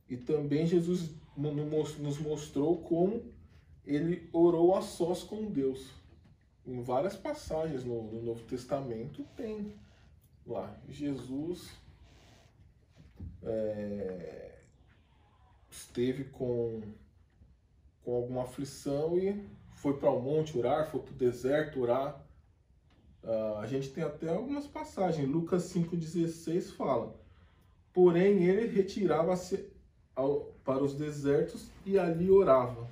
[0.06, 3.32] e também Jesus nos mostrou como
[3.86, 5.90] ele orou a sós com Deus
[6.66, 9.74] em várias passagens no, no Novo Testamento tem
[10.46, 11.79] lá Jesus
[13.42, 14.58] é,
[15.70, 16.82] esteve com,
[18.04, 22.24] com alguma aflição e foi para o monte orar, foi para o deserto orar.
[23.22, 25.28] Uh, a gente tem até algumas passagens.
[25.28, 27.14] Lucas 5,16 fala:
[27.92, 29.70] Porém, ele retirava-se
[30.64, 32.88] para os desertos e ali orava.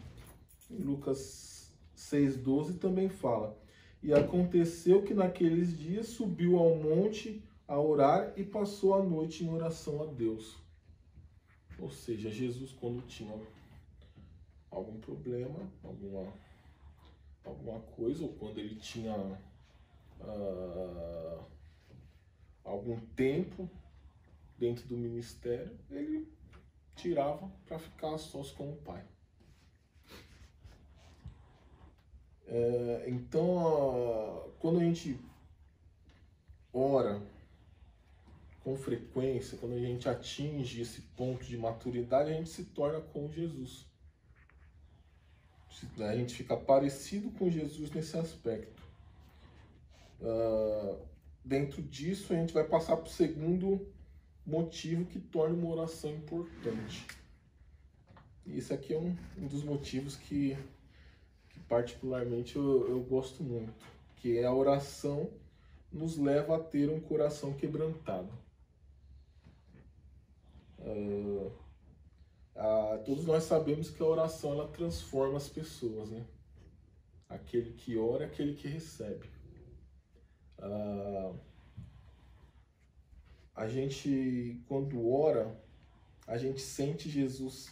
[0.71, 3.59] Lucas 6,12 também fala:
[4.03, 9.51] e aconteceu que naqueles dias subiu ao monte a orar e passou a noite em
[9.51, 10.57] oração a Deus.
[11.79, 13.39] Ou seja, Jesus, quando tinha
[14.71, 16.33] algum problema, alguma,
[17.45, 19.15] alguma coisa, ou quando ele tinha
[20.21, 21.45] uh,
[22.65, 23.69] algum tempo
[24.59, 26.27] dentro do ministério, ele
[26.97, 29.05] tirava para ficar sós com o Pai.
[32.47, 35.21] É, então, quando a gente
[36.73, 37.23] ora
[38.69, 43.33] com frequência, quando a gente atinge esse ponto de maturidade, a gente se torna com
[43.33, 43.87] Jesus.
[45.99, 48.83] A gente fica parecido com Jesus nesse aspecto.
[50.21, 50.99] Uh,
[51.43, 53.91] dentro disso, a gente vai passar para o segundo
[54.45, 57.07] motivo que torna uma oração importante.
[58.45, 60.59] Isso aqui é um, um dos motivos que
[61.67, 63.73] particularmente eu, eu gosto muito,
[64.17, 65.31] que é a oração
[65.91, 68.29] nos leva a ter um coração quebrantado.
[70.79, 71.53] Uh,
[72.57, 76.27] uh, todos nós sabemos que a oração ela transforma as pessoas, né?
[77.29, 79.29] Aquele que ora é aquele que recebe.
[80.59, 81.39] Uh,
[83.55, 85.61] a gente, quando ora,
[86.27, 87.71] a gente sente Jesus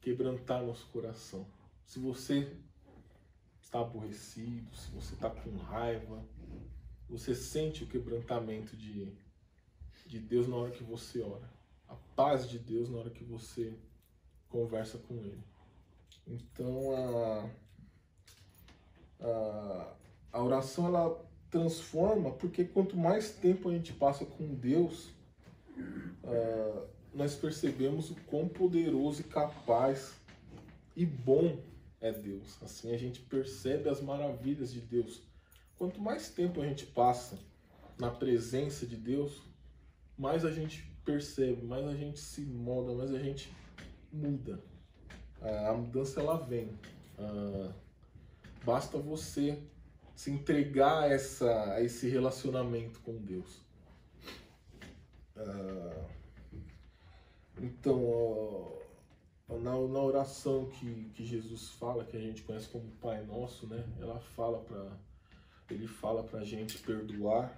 [0.00, 1.46] quebrantar nosso coração.
[1.86, 2.52] Se você
[3.62, 6.24] está aborrecido, se você está com raiva,
[7.08, 9.12] você sente o quebrantamento de,
[10.06, 11.48] de Deus na hora que você ora.
[11.90, 13.74] A paz de Deus na hora que você
[14.48, 15.44] conversa com Ele.
[16.26, 17.50] Então a,
[19.20, 19.94] a,
[20.32, 25.10] a oração ela transforma, porque quanto mais tempo a gente passa com Deus,
[26.24, 30.14] uh, nós percebemos o quão poderoso e capaz
[30.96, 31.58] e bom
[32.00, 32.56] é Deus.
[32.62, 35.22] Assim a gente percebe as maravilhas de Deus.
[35.76, 37.38] Quanto mais tempo a gente passa
[37.98, 39.42] na presença de Deus,
[40.16, 43.52] mais a gente percebe, mais a gente se molda, mais a gente
[44.12, 44.62] muda.
[45.40, 46.70] A mudança ela vem.
[48.64, 49.62] Basta você
[50.14, 53.60] se entregar a, essa, a esse relacionamento com Deus.
[57.58, 58.78] Então,
[59.48, 63.84] na, na oração que, que Jesus fala, que a gente conhece como Pai Nosso, né?
[63.98, 64.98] Ela fala para
[65.70, 67.56] ele fala para gente perdoar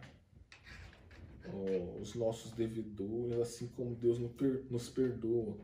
[2.01, 4.18] os nossos devedores, assim como Deus
[4.70, 5.57] nos perdoa.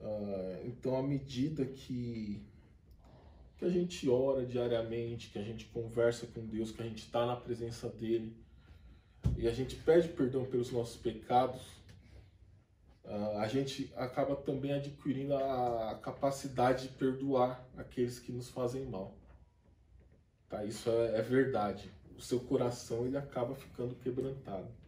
[0.00, 2.42] Uh, então, à medida que,
[3.58, 7.26] que a gente ora diariamente, que a gente conversa com Deus, que a gente está
[7.26, 8.34] na presença dele
[9.36, 11.60] e a gente pede perdão pelos nossos pecados,
[13.04, 19.14] uh, a gente acaba também adquirindo a capacidade de perdoar aqueles que nos fazem mal.
[20.48, 20.64] Tá?
[20.64, 21.90] Isso é, é verdade.
[22.16, 24.79] O seu coração ele acaba ficando quebrantado.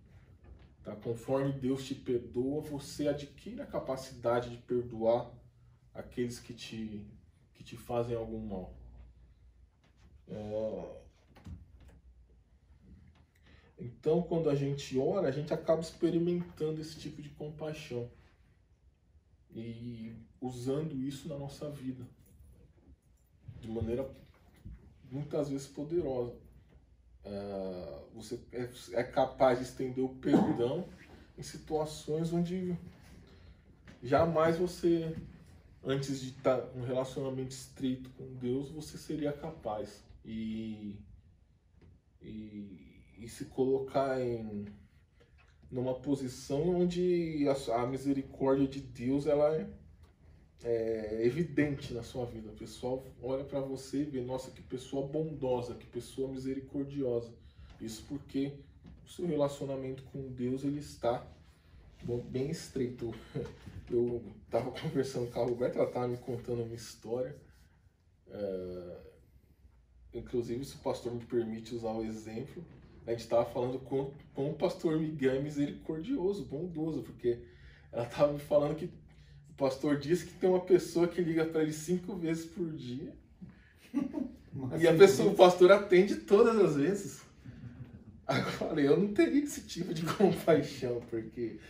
[0.83, 0.97] Tá?
[0.97, 5.31] Conforme Deus te perdoa, você adquire a capacidade de perdoar
[5.95, 7.07] aqueles que te,
[7.55, 8.75] que te fazem algum mal.
[10.29, 11.03] É...
[13.79, 18.11] Então, quando a gente ora, a gente acaba experimentando esse tipo de compaixão.
[19.55, 22.05] e usando isso na nossa vida
[23.61, 24.11] de maneira
[25.11, 26.35] muitas vezes poderosa.
[27.25, 30.89] Uh, você é, é, capaz de estender o perdão
[31.39, 32.77] em situações onde
[34.03, 35.17] jamais você,
[35.85, 40.05] antes de estar em um relacionamento estreito com Deus, você seria capaz.
[40.25, 40.99] E,
[42.21, 44.67] e, e se colocar em
[45.73, 49.67] numa posição onde a, a misericórdia de Deus ela é,
[50.65, 52.51] é, evidente na sua vida.
[52.51, 57.33] O pessoal olha para você e vê, nossa, que pessoa bondosa, que pessoa misericordiosa.
[57.81, 58.53] Isso porque
[59.05, 61.27] o seu relacionamento com Deus ele está
[62.31, 63.13] bem estreito.
[63.91, 67.37] Eu estava conversando com a Roberta, ela estava me contando uma história.
[68.29, 69.01] É,
[70.15, 72.65] inclusive, se o pastor me permite usar o exemplo,
[73.07, 77.43] a gente estava falando com, com o pastor Miguel é misericordioso, bondoso, porque
[77.91, 78.91] ela estava me falando que
[79.63, 83.15] pastor disse que tem uma pessoa que liga para ele cinco vezes por dia.
[84.81, 87.23] e a pessoa, o pastor atende todas as vezes.
[88.27, 91.61] Agora eu falei, eu não teria esse tipo de compaixão, porque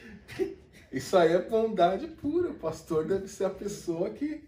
[0.91, 2.51] isso aí é bondade pura.
[2.51, 4.43] O pastor deve ser a pessoa que.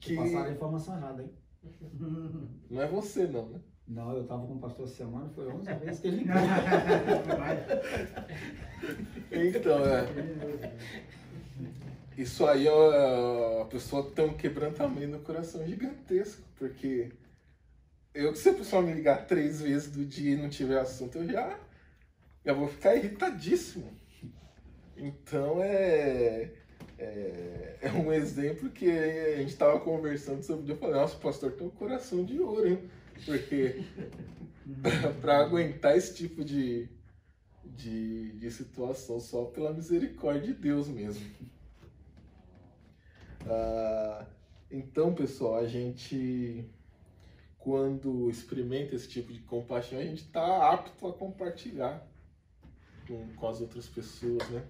[0.00, 0.16] que...
[0.16, 1.30] Passaram a informação errada, hein?
[2.68, 3.60] Não é você, não, né?
[3.86, 6.34] Não, eu estava com o pastor semana, foi 11 vezes que ele ligou.
[9.30, 10.06] então, é.
[12.16, 17.12] Isso aí é, a pessoa tem um quebrantamento no coração gigantesco, porque
[18.14, 21.28] eu se a pessoa me ligar três vezes do dia e não tiver assunto, eu
[21.28, 21.60] já,
[22.44, 23.92] já vou ficar irritadíssimo.
[24.96, 26.52] Então é,
[26.98, 30.72] é, é um exemplo que a gente estava conversando sobre.
[30.72, 32.90] Eu falei, nossa, o pastor tem um coração de ouro, hein?
[33.26, 33.84] Porque
[35.20, 36.88] para aguentar esse tipo de,
[37.62, 41.26] de, de situação só pela misericórdia de Deus mesmo.
[43.48, 44.26] Ah,
[44.70, 46.68] então, pessoal, a gente
[47.66, 52.06] quando experimenta esse tipo de compaixão, a gente está apto a compartilhar
[53.08, 54.64] com, com as outras pessoas, né?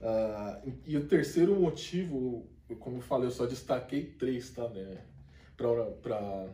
[0.00, 2.46] Ah, e o terceiro motivo,
[2.78, 5.04] como eu falei, eu só destaquei três, tá, né?
[5.56, 6.48] Para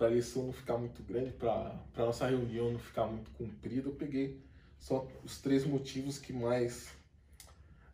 [0.00, 3.94] a lição não ficar muito grande, para a nossa reunião não ficar muito comprida, eu
[3.94, 4.38] peguei
[4.78, 6.94] só os três motivos que mais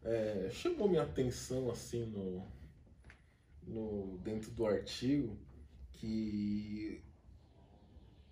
[0.04, 2.46] é, chamou minha atenção assim no,
[3.66, 5.36] no dentro do artigo
[5.92, 7.02] que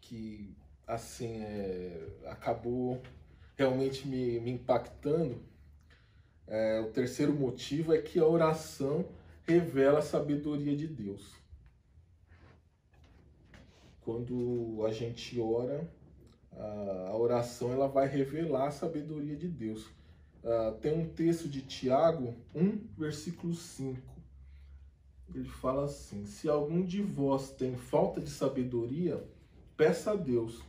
[0.01, 0.55] que
[0.87, 3.01] assim é, acabou
[3.57, 5.43] realmente me, me impactando
[6.47, 9.09] é, o terceiro motivo é que a oração
[9.45, 11.43] revela a sabedoria de Deus
[14.05, 15.89] quando a gente ora,
[17.09, 19.89] a oração ela vai revelar a sabedoria de Deus.
[20.43, 24.01] Uh, tem um texto de Tiago 1, versículo 5.
[25.32, 29.24] Ele fala assim: Se algum de vós tem falta de sabedoria,
[29.76, 30.61] peça a Deus,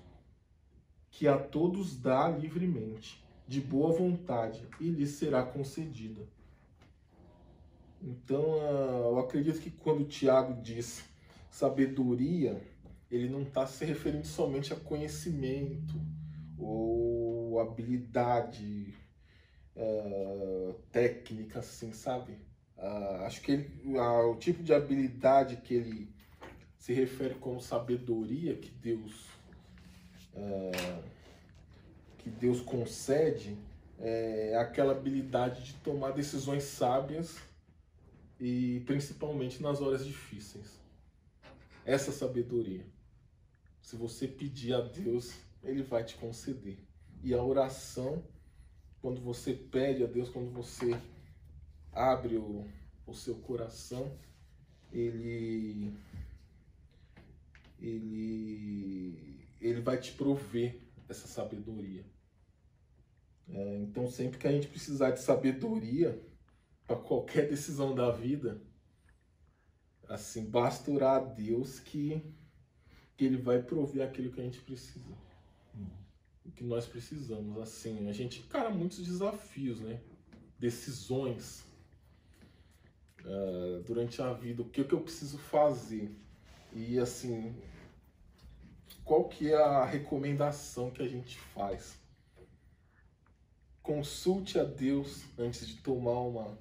[1.10, 6.22] que a todos dá livremente, de boa vontade, e lhe será concedida.
[8.00, 11.04] Então, uh, eu acredito que quando Tiago diz
[11.50, 12.62] sabedoria,
[13.10, 16.00] ele não está se referindo somente a conhecimento
[16.58, 18.94] ou habilidade
[19.76, 22.34] uh, técnica, assim, sabe?
[22.78, 26.14] Uh, acho que ele, uh, o tipo de habilidade que ele
[26.78, 29.32] se refere como sabedoria que Deus
[32.18, 33.56] que Deus concede
[34.00, 37.38] é aquela habilidade de tomar decisões sábias
[38.40, 40.80] e principalmente nas horas difíceis.
[41.86, 42.86] Essa sabedoria.
[43.82, 46.80] Se você pedir a Deus, Ele vai te conceder.
[47.22, 48.24] E a oração,
[49.04, 50.98] quando você pede a Deus, quando você
[51.92, 52.66] abre o,
[53.06, 54.18] o seu coração,
[54.94, 55.94] Ele,
[57.82, 60.80] ele, ele vai te prover
[61.10, 62.06] essa sabedoria.
[63.50, 66.26] É, então, sempre que a gente precisar de sabedoria
[66.88, 68.62] para qualquer decisão da vida,
[70.08, 72.24] assim, basta orar a Deus que
[73.18, 75.23] que ele vai prover aquilo que a gente precisa.
[76.46, 80.02] O que nós precisamos, assim, a gente encara muitos desafios, né?
[80.60, 81.64] Decisões
[83.22, 86.12] uh, durante a vida, o que, o que eu preciso fazer.
[86.74, 87.56] E assim,
[89.06, 91.98] qual que é a recomendação que a gente faz?
[93.82, 96.58] Consulte a Deus antes de tomar uma,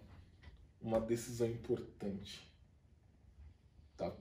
[0.81, 2.52] uma decisão importante.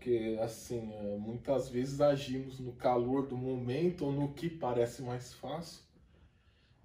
[0.01, 5.31] Porque, assim, é, muitas vezes agimos no calor do momento ou no que parece mais
[5.31, 5.83] fácil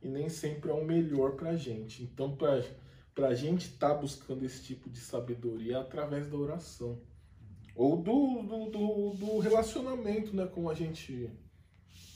[0.02, 2.02] e nem sempre é o melhor para a gente.
[2.02, 7.00] Então, para a gente estar tá buscando esse tipo de sabedoria através da oração.
[7.74, 10.44] Ou do, do, do, do, relacionamento, né?
[10.44, 11.30] Como a gente,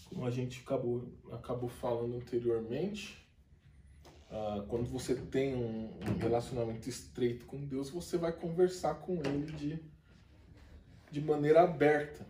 [0.05, 3.27] como a gente acabou, acabou falando anteriormente.
[4.31, 9.51] Ah, quando você tem um, um, relacionamento estreito com Deus, você vai conversar com Ele
[9.53, 9.89] de,
[11.11, 12.27] de maneira aberta.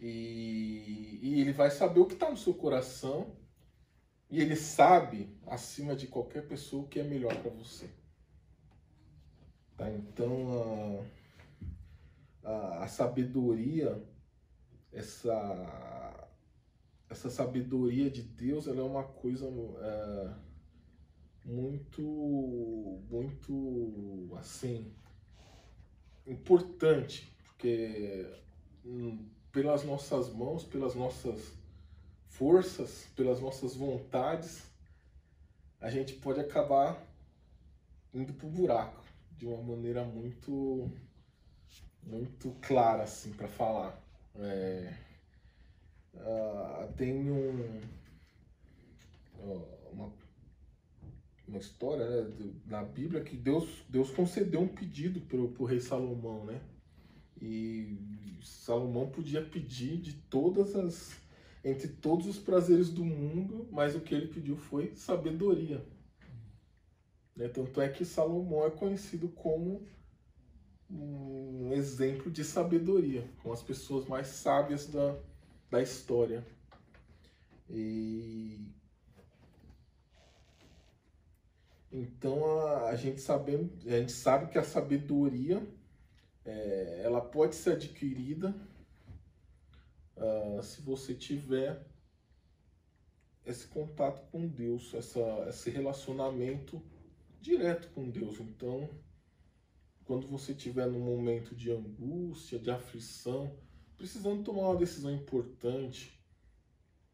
[0.00, 3.34] E, e Ele vai saber o que está no seu coração
[4.28, 7.88] e ele sabe, acima de qualquer pessoa, o que é melhor para você.
[9.76, 9.88] Tá?
[9.90, 11.04] Então,
[12.42, 14.02] a, a, a, sabedoria,
[14.92, 16.28] essa,
[17.08, 20.34] essa sabedoria de Deus, ela é uma coisa é,
[21.44, 22.02] muito,
[23.08, 24.92] muito, assim,
[26.26, 28.26] importante, porque
[28.84, 31.52] hum, pelas nossas mãos, pelas nossas
[32.28, 34.62] forças, pelas nossas vontades,
[35.80, 37.02] a gente pode acabar
[38.12, 39.02] indo pro buraco
[39.32, 40.90] de uma maneira muito
[42.02, 43.98] muito clara assim para falar.
[44.36, 44.94] É,
[46.14, 47.80] uh, tem um
[49.92, 50.12] uma,
[51.48, 52.24] uma história
[52.66, 56.60] né, Bíblia que Deus Deus concedeu um pedido pro, pro rei Salomão, né?
[57.40, 57.98] E
[58.42, 61.14] Salomão podia pedir de todas as
[61.64, 65.84] entre todos os prazeres do mundo, mas o que ele pediu foi sabedoria.
[67.34, 67.48] Né?
[67.48, 69.84] Tanto é que Salomão é conhecido como
[70.88, 75.18] um exemplo de sabedoria, com as pessoas mais sábias da,
[75.68, 76.46] da história.
[77.68, 78.60] E
[81.90, 85.66] então a, a gente sabe, a gente sabe que a sabedoria
[86.46, 88.54] é, ela pode ser adquirida
[90.16, 91.84] uh, se você tiver
[93.44, 96.82] esse contato com Deus, essa, esse relacionamento
[97.40, 98.40] direto com Deus.
[98.40, 98.88] Então,
[100.04, 103.56] quando você estiver num momento de angústia, de aflição,
[103.96, 106.20] precisando tomar uma decisão importante,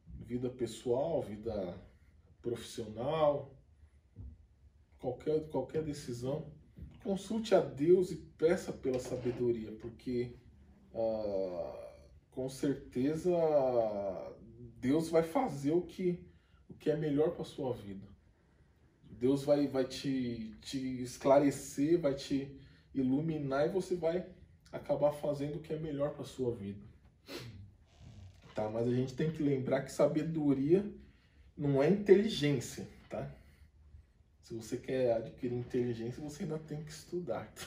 [0.07, 1.79] vida pessoal, vida
[2.41, 3.55] profissional,
[4.99, 6.51] qualquer, qualquer decisão,
[7.03, 10.33] consulte a Deus e peça pela sabedoria, porque
[10.95, 11.83] uh,
[12.31, 13.31] com certeza
[14.81, 16.19] Deus vai fazer o que,
[16.69, 18.07] o que é melhor para sua vida.
[19.11, 22.51] Deus vai, vai te, te esclarecer, vai te
[22.95, 24.27] iluminar e você vai
[24.73, 26.81] acabar fazendo o que é melhor para sua vida.
[28.55, 28.69] Tá?
[28.69, 30.85] Mas a gente tem que lembrar que sabedoria
[31.57, 33.31] não é inteligência, tá?
[34.43, 37.51] Se você quer adquirir inteligência, você ainda tem que estudar.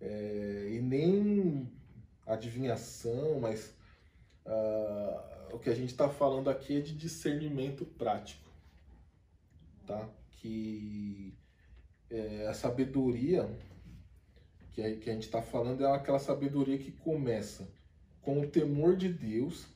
[0.00, 1.72] É, e nem
[2.26, 3.74] adivinhação, mas
[4.44, 8.46] uh, o que a gente está falando aqui é de discernimento prático,
[9.86, 10.06] tá?
[10.32, 11.34] Que
[12.10, 13.48] é, a sabedoria
[14.74, 17.72] que a, que a gente está falando é aquela sabedoria que começa
[18.20, 19.66] com o temor de Deus,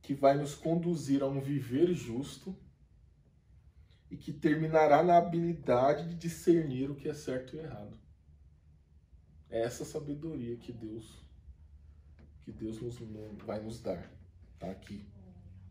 [0.00, 2.56] que vai nos conduzir a um viver justo
[4.10, 7.98] e que terminará na habilidade de discernir o que é certo e errado.
[9.48, 11.26] É essa sabedoria que Deus
[12.46, 12.96] que Deus nos,
[13.44, 14.08] vai nos dar,
[14.56, 15.04] tá aqui.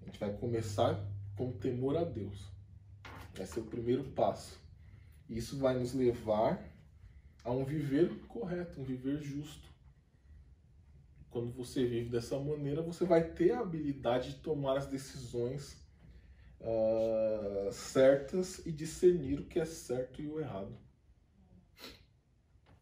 [0.01, 1.01] A gente vai começar
[1.38, 2.51] com temor a Deus.
[3.33, 4.59] Vai ser o primeiro passo.
[5.29, 6.61] Isso vai nos levar
[7.45, 9.69] a um viver correto, um viver justo.
[11.29, 15.81] Quando você vive dessa maneira, você vai ter a habilidade de tomar as decisões
[16.66, 20.76] uh, certas e discernir o que é certo e o errado.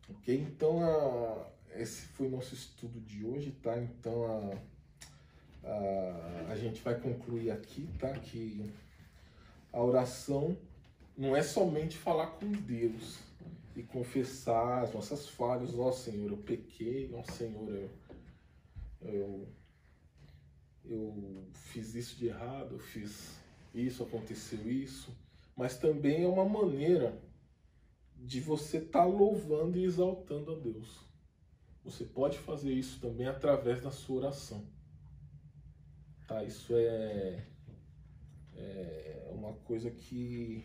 [0.09, 0.35] Ok?
[0.35, 3.77] Então, a, esse foi nosso estudo de hoje, tá?
[3.77, 8.11] Então, a, a, a gente vai concluir aqui, tá?
[8.13, 8.71] Que
[9.71, 10.57] a oração
[11.17, 13.19] não é somente falar com Deus
[13.75, 17.89] e confessar as nossas falhas, ó Senhor, eu pequei, ó Senhor, eu,
[19.01, 19.47] eu,
[20.85, 23.42] eu fiz isso de errado, eu fiz
[23.73, 25.15] isso, aconteceu isso,
[25.55, 27.19] mas também é uma maneira
[28.15, 30.99] de você estar tá louvando e exaltando a Deus.
[31.83, 34.65] Você pode fazer isso também através da sua oração.
[36.27, 36.43] Tá?
[36.43, 37.45] Isso é,
[38.55, 40.63] é uma coisa que,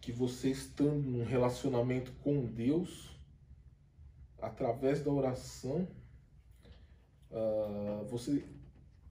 [0.00, 3.10] que você estando num relacionamento com Deus,
[4.40, 5.88] através da oração,
[7.30, 8.44] uh, você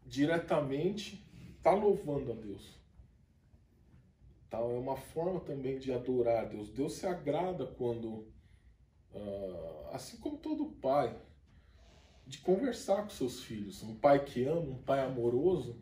[0.05, 1.25] diretamente
[1.61, 2.75] está louvando a Deus.
[4.47, 6.69] Então é uma forma também de adorar a Deus.
[6.69, 8.27] Deus se agrada quando,
[9.13, 11.15] uh, assim como todo pai,
[12.25, 13.83] de conversar com seus filhos.
[13.83, 15.79] Um pai que ama, um pai amoroso,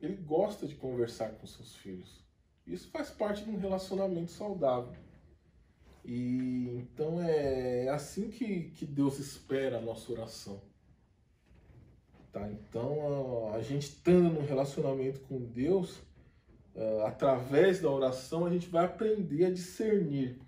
[0.00, 2.26] ele gosta de conversar com seus filhos.
[2.66, 5.00] Isso faz parte de um relacionamento saudável.
[6.04, 10.60] E então é assim que, que Deus espera a nossa oração.
[12.36, 12.50] Tá?
[12.50, 15.96] Então a, gente estando num relacionamento com Deus,
[16.74, 20.38] uh, através da oração, a gente vai aprender a discernir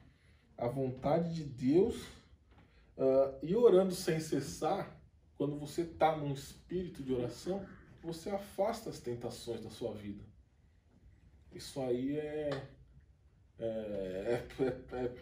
[0.58, 1.96] a vontade de Deus
[2.98, 5.00] uh, e orando sem cessar.
[5.38, 7.64] Quando você está num espírito de oração,
[8.02, 10.22] você afasta as tentações da sua vida.
[11.50, 12.50] Isso aí é,
[13.58, 15.14] é, é, é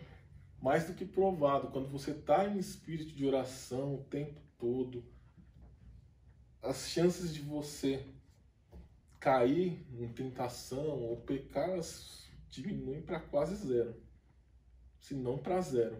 [0.60, 1.68] mais do que provado.
[1.68, 5.04] Quando você está em espírito de oração o tempo todo,
[6.68, 8.04] as chances de você
[9.20, 11.78] cair em tentação ou pecar
[12.48, 14.00] diminuem para quase zero,
[15.00, 15.96] se não para zero.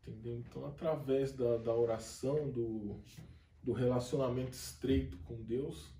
[0.00, 0.38] Entendeu?
[0.38, 3.00] Então, através da, da oração, do,
[3.62, 5.90] do relacionamento estreito com Deus,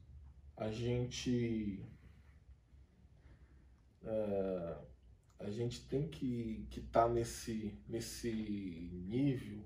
[0.57, 1.83] a gente.
[4.03, 4.85] Uh,
[5.39, 9.65] a gente tem que estar tá nesse, nesse nível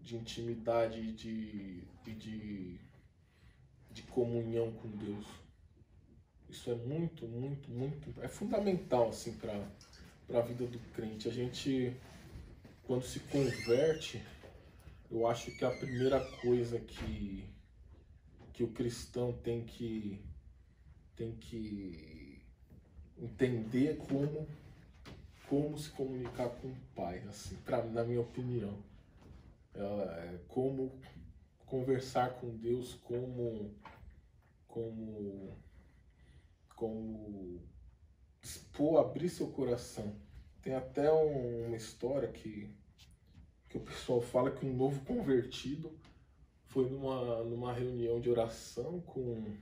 [0.00, 2.80] de intimidade e de, de,
[3.98, 5.26] de comunhão com Deus.
[6.48, 11.28] Isso é muito, muito, muito, é fundamental assim para a vida do crente.
[11.28, 11.94] A gente,
[12.84, 14.22] quando se converte,
[15.10, 17.44] eu acho que a primeira coisa que,
[18.52, 20.24] que o cristão tem que,
[21.16, 22.40] tem que
[23.18, 24.46] entender como
[25.48, 28.76] como se comunicar com o pai, assim, pra, na minha opinião.
[29.74, 30.92] É, como
[31.68, 33.74] conversar com Deus, como,
[34.66, 35.56] como,
[36.74, 37.62] como
[38.42, 40.14] expor, abrir seu coração.
[40.62, 42.74] Tem até um, uma história que,
[43.68, 45.96] que o pessoal fala que um novo convertido
[46.66, 49.56] foi numa, numa reunião de oração com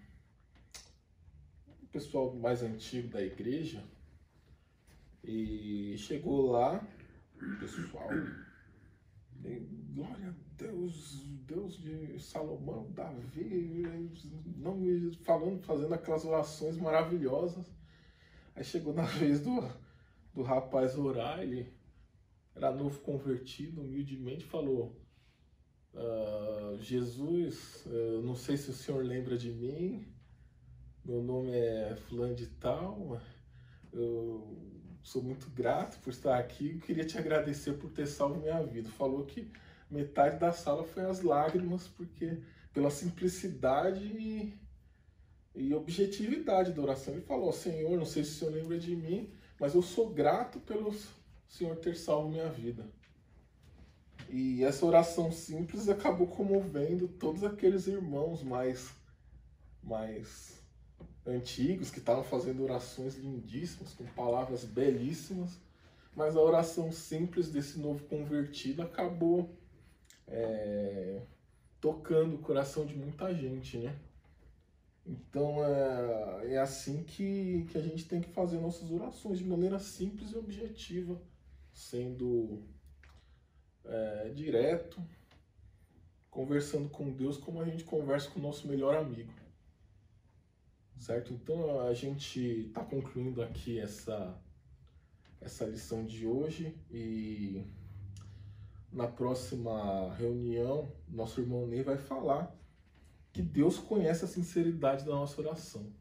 [1.82, 3.82] o pessoal mais antigo da igreja
[5.22, 6.86] e chegou lá,
[7.58, 8.08] pessoal,
[9.92, 13.84] glória a Deus, Deus de Salomão, Davi,
[14.56, 14.80] não
[15.22, 17.66] falando, fazendo aquelas orações maravilhosas.
[18.54, 19.62] Aí chegou na vez do,
[20.34, 21.72] do rapaz orar, ele
[22.54, 24.96] era novo convertido, humildemente falou:
[25.94, 27.84] ah, Jesus,
[28.22, 30.06] não sei se o senhor lembra de mim,
[31.04, 33.20] meu nome é Fulano de Tal,
[33.92, 34.56] eu
[35.02, 38.88] sou muito grato por estar aqui e queria te agradecer por ter salvo minha vida.
[38.90, 39.50] Falou que
[39.90, 42.38] metade da sala foi as lágrimas, porque
[42.72, 44.58] pela simplicidade e,
[45.54, 47.14] e objetividade da oração.
[47.14, 50.60] Ele falou: Senhor, não sei se o Senhor lembra de mim, mas eu sou grato
[50.60, 50.94] pelo
[51.48, 52.86] Senhor ter salvo minha vida.
[54.28, 58.90] E essa oração simples acabou comovendo todos aqueles irmãos mais,
[59.82, 60.60] mais
[61.24, 65.58] antigos que estavam fazendo orações lindíssimas, com palavras belíssimas,
[66.14, 69.48] mas a oração simples desse novo convertido acabou
[70.26, 71.22] é,
[71.80, 73.96] tocando o coração de muita gente, né?
[75.06, 79.78] Então é, é assim que, que a gente tem que fazer nossas orações, de maneira
[79.78, 81.20] simples e objetiva,
[81.72, 82.62] sendo
[83.84, 85.00] é, direto,
[86.30, 89.32] conversando com Deus como a gente conversa com o nosso melhor amigo
[90.98, 91.32] certo?
[91.32, 94.36] Então a gente está concluindo aqui essa,
[95.40, 97.64] essa lição de hoje e
[98.96, 102.50] na próxima reunião nosso irmão Ney vai falar
[103.30, 105.92] que Deus conhece a sinceridade da nossa oração.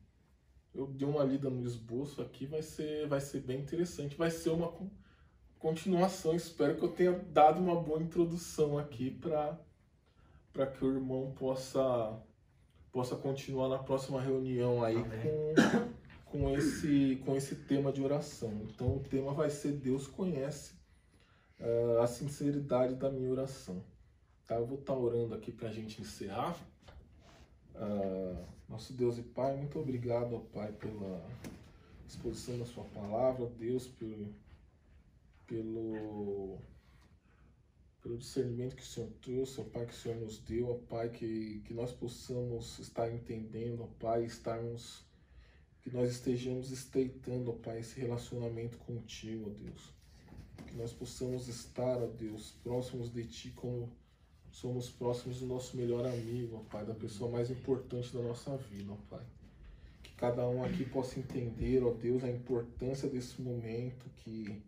[0.73, 4.51] Eu dei uma lida no esboço aqui, vai ser, vai ser bem interessante, vai ser
[4.51, 4.73] uma
[5.59, 6.33] continuação.
[6.33, 12.17] Espero que eu tenha dado uma boa introdução aqui para que o irmão possa
[12.93, 18.53] possa continuar na próxima reunião aí com, com, esse, com esse tema de oração.
[18.63, 20.84] Então o tema vai ser Deus conhece
[21.59, 23.83] uh, a sinceridade da minha oração.
[24.47, 24.55] Tá?
[24.55, 26.57] Eu vou estar tá orando aqui para a gente encerrar.
[27.75, 31.21] Uh, nosso Deus e Pai, muito obrigado, ó Pai, pela
[32.07, 34.33] exposição da Sua palavra, Deus, pelo,
[35.45, 36.57] pelo
[38.05, 41.09] pelo discernimento que o Senhor trouxe, ó Pai, que o Senhor nos deu, ó Pai,
[41.09, 45.03] que, que nós possamos estar entendendo, ó Pai, estarmos,
[45.81, 49.94] que nós estejamos estreitando, ó Pai, esse relacionamento contigo, ó Deus.
[50.67, 53.91] Que nós possamos estar, ó Deus, próximos de Ti como
[54.51, 58.91] somos próximos do nosso melhor amigo, ó Pai, da pessoa mais importante da nossa vida,
[58.91, 59.25] ó Pai.
[60.01, 64.63] Que cada um aqui possa entender, ó Deus, a importância desse momento, que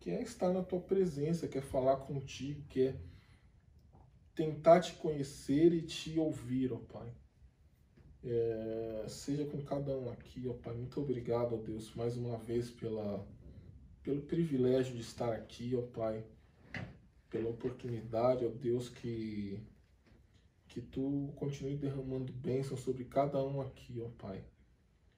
[0.00, 2.96] que é estar na tua presença, quer falar contigo, quer
[4.34, 7.12] tentar te conhecer e te ouvir, ó Pai.
[8.24, 10.74] É, seja com cada um aqui, ó Pai.
[10.74, 13.26] Muito obrigado, ó Deus, mais uma vez pela,
[14.08, 16.24] pelo privilégio de estar aqui, ó Pai.
[17.28, 19.60] Pela oportunidade, ó Deus, que,
[20.66, 24.42] que Tu continue derramando bênção sobre cada um aqui, ó Pai.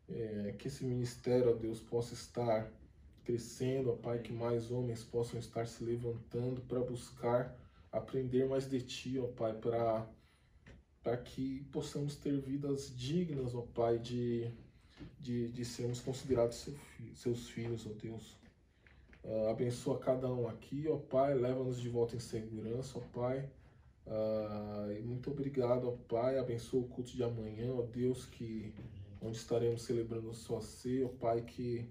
[0.09, 2.68] É, que esse ministério, ó Deus, possa estar
[3.22, 7.57] crescendo, ó Pai, que mais homens possam estar se levantando para buscar
[7.93, 10.05] aprender mais de Ti, ó Pai, para
[11.01, 14.51] para que possamos ter vidas dignas, ó Pai, de,
[15.20, 16.74] de, de sermos considerados seu
[17.14, 18.39] seus filhos, ó Deus.
[19.23, 23.49] Uh, abençoa cada um aqui, ó Pai, leva-nos de volta em segurança, ó Pai.
[24.07, 28.75] Uh, e muito obrigado, ó Pai, abençoa o culto de amanhã, ó Deus, que
[29.21, 31.89] onde estaremos celebrando sua ceia, ó Pai, que,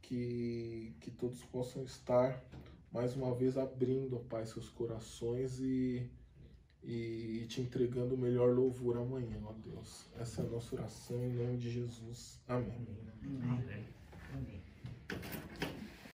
[0.00, 2.42] que, que todos possam estar
[2.90, 6.10] mais uma vez abrindo, ó Pai, seus corações e
[6.82, 10.06] e te entregando o melhor louvor amanhã, ó Deus.
[10.18, 12.40] Essa é a nossa oração em nome de Jesus.
[12.48, 12.86] Amém.
[14.34, 14.62] Amém.